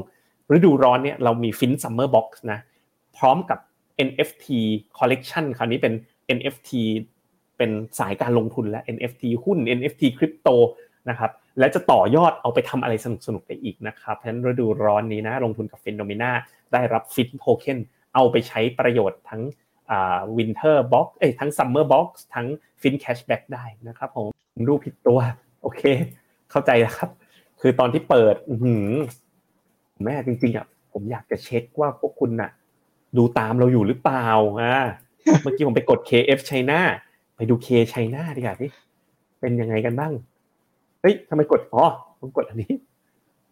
[0.54, 2.58] ฤดูร้อนเนี่ยเรามี FIN Summer Box นะ
[3.16, 3.58] พร้อมกับ
[4.06, 4.46] NFT
[4.98, 5.94] collection คราวนี้เป็น
[6.36, 6.70] NFT
[7.56, 10.48] เป็นสายการลงทุนและ NFT หุ้น NFT คริปโต
[11.08, 12.94] นะครับ และจะต่อยอดเอาไปทำอะไร
[13.26, 16.30] สนุกๆได้อีกนะครับเพราะฉะนั้นฤดูร้อนนี้นะลงทุนกับ FINNOMENA
[16.72, 17.78] ได้รับ FIN Token
[18.14, 19.42] เอาไปใช้ประโยชน์ทั้ง
[20.36, 22.46] Winter Box เอ้ยทั้ง Summer Box ทั้ง
[22.80, 24.26] FIN Cashback ได้นะครับผม
[24.68, 25.18] ดูผิดตัว
[25.62, 25.82] โอเค
[26.50, 27.10] เข้าใจแล้วครับ
[27.60, 28.94] คือตอนที่เปิดหืม
[30.04, 32.50] แม่จริงๆอะผมอยากจะเช็คว่าพวกคุณน่ะ
[33.16, 34.26] ดูตามเราอยู่หรือเปล่า
[34.60, 34.74] อ่า
[35.42, 36.78] เมื่อกี้ผมไปกด KF China
[37.36, 38.70] ไปดู K China ดีกว่าที่
[39.40, 40.12] เป็นยังไงกันบ้าง
[41.00, 41.84] เฮ้ยทำไมกดอ๋อ
[42.20, 42.72] ผมกดอันนี้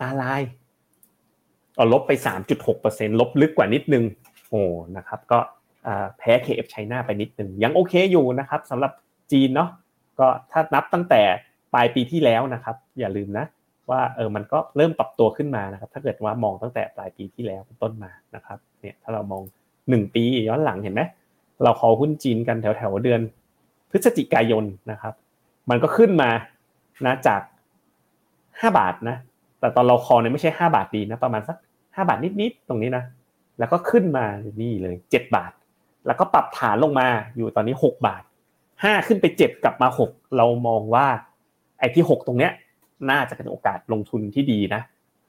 [0.00, 0.42] ตาลาย
[1.78, 2.12] อ๋อลบไป
[2.66, 4.04] 3.6%ลบลึกกว่านิดนึง
[4.50, 4.60] โอ้
[4.96, 5.38] นะครับ ก็
[6.18, 8.92] แพ้ KF China ไปนิดนึง ยังโอเคอยู่นะครับสำหรับ
[9.32, 9.70] จีนเนาะ
[10.18, 11.22] ก็ถ้านับตั้งแต่
[11.74, 13.46] ปลายปีที่แล้วนะครับ อย่าลืมนะ
[13.90, 19.42] ว่าเออมันก็เริ่มปรับตัวขึ้นมานะครับ ถ้าเกิดว่ามองตั้งแต่ปลายปีที่แล้วต้นมานะครับเนี่ยถ้าเรามอง
[19.88, 21.02] หนึ่งปีย้อนหลังเห็นไหม
[21.62, 23.20] เราคอหุ้นจีนกันแถวแถวเดือน
[23.90, 25.14] พฤศจิกายนนะครับ
[25.70, 26.30] มันก็ขึ้นมา
[27.06, 27.40] นะจาก
[28.60, 29.16] ห้าบาทนะ
[29.60, 31.56] แต่ตอนเราคอเนี่ยไม่ใช่ห้าบาทดีนะประมาณสัก
[31.94, 33.04] ห้าบาทนิดๆตรงนี้นะ
[33.58, 34.24] แล้วก็ขึ้นมา
[34.62, 35.52] นี่เลยเจ็ดบาท
[36.06, 38.22] แล้วก็ปรับฐานลงมาอยู่ตอนนี้หกบาท
[38.84, 41.06] ห้าขึ้นไปเจ็ดกลับมาหกเรามองว่า
[41.78, 42.52] ไอ้ที่หกตรงเนี้ย
[43.10, 44.82] น่าจะเป็นโอกาสลงทุนที่ดีนะ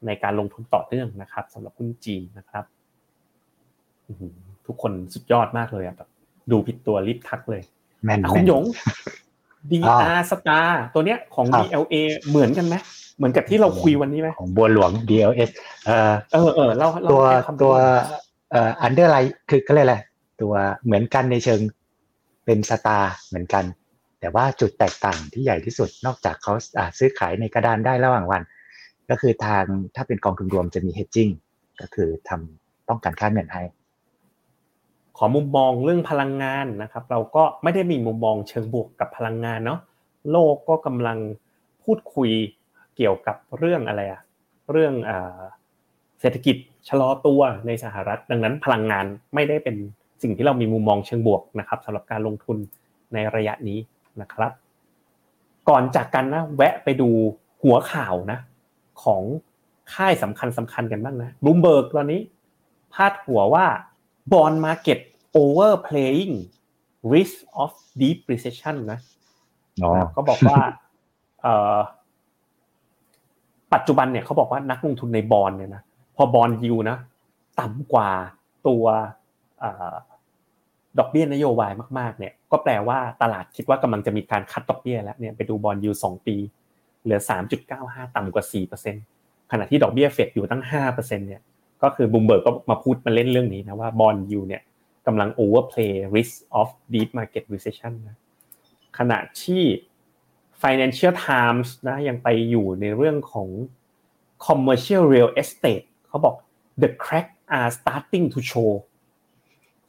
[0.05, 2.65] ในการลงทุนต่อเนื่องนะครับสำหรับหุ้นจีนนะครับ
[4.65, 6.09] ทุกคนสุดยอดมากเลยอะแบบ
[6.51, 7.63] ดูผิดตัวรีบทักเลย
[8.03, 8.63] แม่นคุณหยง
[9.71, 11.95] DR Star ตัวเนี้ยของ DLA
[12.29, 12.75] เหมือนกันไหม
[13.17, 15.49] เหมือนกับที่เราคุยวันนี้ไหมของบัวหลวง DLS
[15.85, 17.23] เอ่อเออเออเราตัว
[17.61, 17.73] ตัว
[18.51, 19.17] เอ่ออันเดอร์ไล
[19.49, 20.01] คือก็เลยแหละ
[20.41, 20.53] ตัว
[20.85, 21.59] เหมือนกันในเชิง
[22.45, 23.63] เป็นสตาร์เหมือนกัน
[24.19, 26.53] แต่ว่าจุดแตกต่างที่ใหญ่ที่สุดนอกจากเขา
[26.99, 28.41] ซื้อขายในกระดานได้ระหว่างวัน
[29.09, 29.63] ก็คือทาง
[29.95, 31.31] ถ้าเป็นกองทุนรวมจะมี hedging
[31.81, 33.63] ก็คือทำป้องกันค่าเงินให้
[35.21, 39.79] ขอมุมมองเรื่องพลังงานนะครับ เราก็ไม่ได้มีมุมมองเชิงบวกกับพลังงานเนาะ
[40.31, 41.17] โลกก็กำลัง
[41.83, 42.29] พูดคุย
[42.95, 44.21] เกี่ยวกับเรื่องอะไรอะ
[44.71, 44.93] เรื่อง
[46.19, 46.55] เศรษฐกิจ
[46.89, 49.05] ชะลอตัวในสหรัฐ ดังนั้นพลังงาน
[49.35, 49.75] ไม่ได้เป็น
[50.21, 52.57] สิ่งที่เรามีมุมมองเชิงบวกนะครับสำหรับการลงทุน
[53.13, 53.79] ในระยะนี้
[54.21, 54.51] นะครับ
[55.69, 57.09] ก่อนจากกันนะแวะไปดู
[57.63, 58.39] หัวข่าวนะ
[59.03, 59.23] ของ
[59.93, 62.21] ค่ายสำคัญสำคัญกันบ้างนะบลูมเบิร์กตอนนี้
[62.93, 63.65] พาดหัวว่า
[64.31, 64.99] bond market
[65.41, 66.33] overplaying
[67.13, 67.71] risk of
[68.01, 68.99] deep recession นะ
[70.13, 70.59] เขาบอกว่า
[73.73, 75.83] ปัจจุบันเนี่ยเขาบอกว่านักลงทุนใน bond เนี่ยนะ
[76.15, 76.97] พอ bond yield นะ
[77.59, 78.09] ต่ำกว่า
[78.67, 78.85] ตัว
[80.99, 86.35] ดอกเบี้ยนโยบายมากๆเนี่ยก็แปลว่าตลาดคิดว่ากำลังจะมีการ cut ดอกเบี้ยแล้วเนี่ยไปดู bond yield สองปี
[87.03, 87.19] เหลือ
[87.67, 88.45] 3.95 ต่ำกว่า
[88.97, 91.41] 4%ขณะที่ดอกเบี้ยเฟดอยู่ตั้ง5%เนี่ย
[91.83, 94.61] ก็คือบลูมเบิร์กก็มาพูดมาเล่นเรื่องนี้นะว่า bond yield เนี่ย
[95.09, 98.17] กำลัง overplay risk of deep market recession นะ
[98.97, 99.63] ขณะที่
[100.61, 103.49] Financial Times นะยังไปอยู่ในเรื่องของ
[104.45, 106.35] commercial real estate เขาบอก
[106.81, 108.71] the crack are starting to show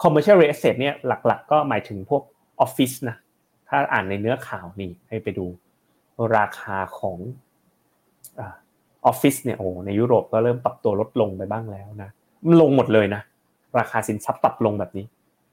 [0.03, 2.23] commercial real estate เนี่ยหลักๆ ก็หมายถึงพวก
[2.61, 3.17] ออฟฟิศนะ
[3.69, 5.47] ถ้าอ่านในเนื้อข่าวนี่ให้ไปดู
[6.37, 7.19] ราคาของ
[9.07, 12.11] ออฟฟิศเนี่ยโอ้ในยุโรปก็เริ่มปรับตัวลดลงไปบ้างแล้วนะ
[12.47, 13.23] มันลงหมดเลยนะ
[13.79, 15.07] ราคาสินทรัพย์ปรับลงแบบนี้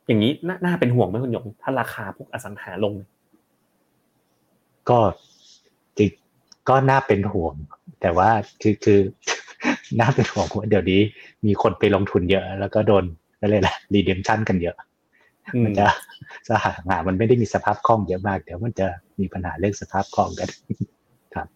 [0.08, 0.32] อย่างนี้
[0.66, 2.94] น่าเป็นห่วงไหมคุณหยงถ้าราคาพวกอสังหาลง
[4.90, 5.00] ก็
[5.98, 6.10] จริง
[6.70, 7.54] ก็น่าเป็นห่วง
[8.02, 8.30] แต่ว่า
[8.62, 9.00] คือคือ
[10.00, 11.02] น่าเป็นห่วงว่าเดี๋ยวนี้
[11.46, 13.04] มีคนไปลงทุนเยอะ แล้วก็โดน
[13.42, 14.76] ก็เลยแหละรีเดมชั่นกันเยอะ
[15.64, 15.88] มันจะ
[16.50, 18.88] สหางามันไม่ได้มีสภาพคล่องเยอะมากเดี๋ยวมันจะ
[19.20, 20.50] มีปัญหาเรื่องสภาพคล่องกัน
[21.36, 21.48] ครับ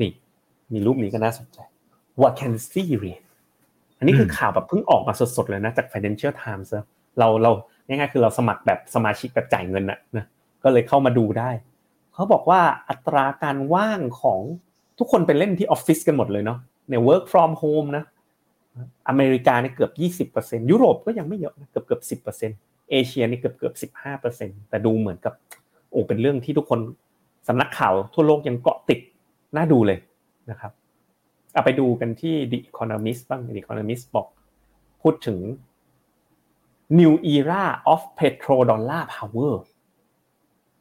[0.00, 0.10] นี่
[0.72, 1.58] มีรูปนี้ก็น่าสนใจ
[2.22, 3.24] vacancy rate
[4.02, 6.68] อันนี้คือข่าวแบบเพิ่งออกมาสดๆเลยนะจาก Financial Times
[7.18, 7.50] เราเรา
[7.86, 10.24] ง่ายๆคือเราสมัครแบบสมาชิกแบบจ่ายเงินนะนะ
[10.64, 11.50] ก็เลยเข้ามาดูได้
[12.14, 14.40] เขาบอกว่าอัตราการว่างของ
[14.98, 16.58] ทุกคนไปเล่นที่ออฟฟิศกันหมดเลยเนาะ
[16.90, 18.04] ใน work from home นะ
[19.08, 19.88] อเมริกาเนี่ยเกือ
[20.26, 23.74] บ 20%ยุโรปก็ยังไม่เยอะเกือบเกือบ10%เอเชียนี่เกือบเกือบ
[24.26, 25.34] 15%แต่ดูเหมือนกับ
[25.90, 26.80] โอ้เป็นเรื่องที่ทุกคน
[27.48, 29.00] สำนักข่าวทั่วโลกยังเกาะติด
[29.56, 29.98] น่าดูเลย
[30.50, 30.72] นะครับ
[31.52, 34.26] เอาไปดูกันที่ The Economist บ้าง The Economist บอก
[35.02, 35.38] พูดถึง
[36.98, 39.54] New Era of Petrodollar Power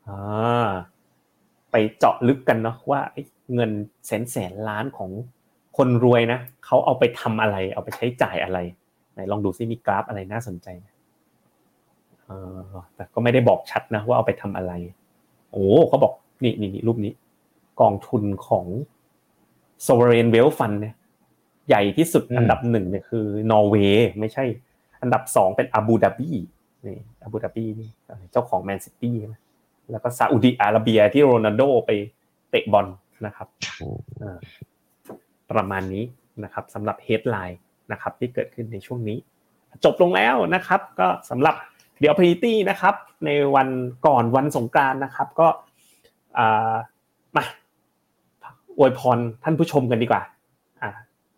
[0.07, 0.69] อ่า
[1.71, 3.01] ไปเจาะลึกกันเนาะว่า
[3.53, 3.71] เงิน
[4.05, 5.11] แสนแสนล้านของ
[5.77, 8.59] คนรวยนะเขาเอาไปทำอะไร เอาไปใช้จ่ายอะไร
[9.13, 10.67] ไหนลองดูซิมีกราฟอะไรน่าสนใจ
[12.27, 12.31] อ
[12.95, 14.73] แต่ก็ไม่ได้บอกชัดนะว่าเอาไปทำอะไร
[15.51, 16.13] โอ้เขาบอก
[16.43, 17.13] นี่นี่นี่รูปนี้
[17.81, 18.65] กองทุนของ
[19.87, 20.95] sovereign wealth fund เนี่ย
[21.69, 24.43] ใหญ่ที่สุดอันดับหนึ่งเนี่ยคือนอร์เวย์ไม่ใช่
[25.01, 26.29] อันดับสองเป็นอาบูดาบี
[26.87, 27.89] นี่อาบูดาบีนี่
[28.31, 29.41] เจ้าของแมนซิตี้นะ
[29.91, 31.91] แล้วก็ซาอุดิอาระเบียที่โรนัลโดไป
[32.49, 32.87] เตะบอล
[33.25, 33.47] นะครับ
[35.51, 36.03] ประมาณนี้
[36.43, 37.59] นะครับสำหรับ headline
[37.91, 39.17] นะครับที่เกิดขึ้นในช่วงนี้
[39.85, 41.55] จบลงแล้วนะครับ ก็สำหรับ
[41.99, 43.67] เดี๋ยวพ r ตี้นะครับ ในวัน
[44.07, 45.47] ก่อนวันสงกรานต์นะครับ ก็
[47.35, 47.43] มา
[48.81, 50.21] อวยพรท่านผู้ชมกันดีกว่า
[50.81, 50.91] อ่า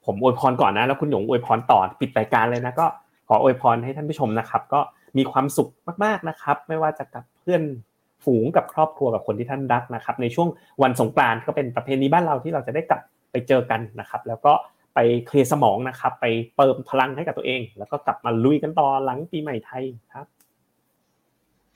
[0.06, 2.86] ผมอวยพรก่อนนะ แล้วคุณหยงอวยพรต่อปิดรายการเลยนะก็
[3.28, 4.80] ขออวยพรให้ท่านผู้ชมนะครับ ก็
[5.18, 5.70] มีความสุข
[6.04, 7.64] มากๆนะครับ ไม่ว่าจะกับเพื่อน
[8.24, 10.48] ฝูงกับครอบครัวกับคนที่ท่านรักนะครับ ในช่วง
[10.84, 14.54] วันสงกรานต์ก็เป็นประเพณีบ้านเราที่เราจะได้กลับไปเจอกันนะครับ แล้วก็
[14.96, 16.26] ไปเคลียร์สมองนะครับ ไป
[16.56, 19.84] เติมพลังให้กับตัวเอง แล้วก็กลับมาลุยกันต่อหลังปีใหม่ไทย
[20.14, 20.26] ครับ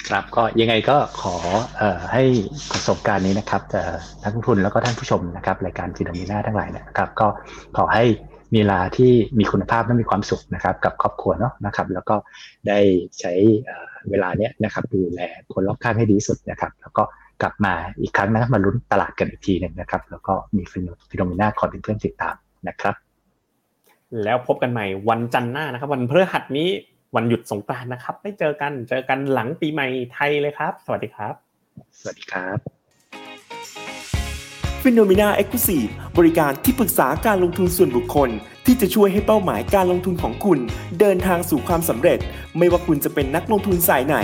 [0.10, 1.36] ครับก็ยังไงก็ขอ
[1.82, 1.84] อ
[2.14, 2.24] ให้
[2.72, 3.62] ประสบการณ์นี้นะครับ
[4.24, 7.28] ทั้งทุนแล้วก็ท่านผู้ชมนะครับรายการฟิโนมีนาทั้งหลายนะครับ ก็
[7.78, 8.06] ขอให้
[8.54, 12.16] มีเวลาที่มีคุณภาพและมีความสุขนะครับ กับครอบครัวเนาะนะครับ แล้วก็
[12.68, 12.80] ได้
[13.20, 13.34] ใช้
[14.10, 15.22] เวลาเนี้ยนะครับดูแล
[15.54, 17.04] คนรอบข้างให้ดีสุดนะครับ แล้วก็
[17.42, 20.64] กลับมาอีกครั้งนะมาลุ้นตลาดกันอีกทีหนึ่งนะครับ แล้วก็มี
[21.10, 22.36] ฟิโนมิน่าคอยเป็นเพื่อนติดตาม
[22.68, 22.96] นะครับ
[24.24, 26.70] แล้วพบกันใหม่วันจันทร์หน้านะครับ วันพฤหัสนี้
[27.16, 31.34] วันหยุดสงกรานต์นะครับไม่เจอกันเจอกันหลังปีใหม่ไทยเลยครับ สวัสดีครับ
[32.00, 32.58] สวัสดีครับ
[34.84, 35.80] f i n o m e n a e x c l u s i
[35.84, 38.30] v e บริการที่ปรึกษาการลงทุนส่วนบุคคล
[38.66, 40.60] ที่จะช่วยให้เป้าหมายการลงทุนของคุณ
[41.00, 42.20] เดินทางสู่ความสำเร็จ
[42.58, 44.16] ไม่ว่าคุณจะเป็นนักลงทุนสายไหน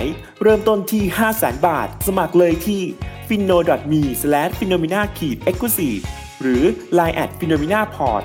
[0.42, 2.80] เริ่มต้นที่ 5 0 0 0 0 0 บาท สมัครเลยที่
[3.28, 3.58] f i n o
[3.90, 4.02] m e
[4.58, 5.90] f i n o m e n a e x c l u s i
[5.92, 6.02] v e
[6.40, 6.62] หรือ
[6.98, 8.24] line at f i n o m e n a p o r t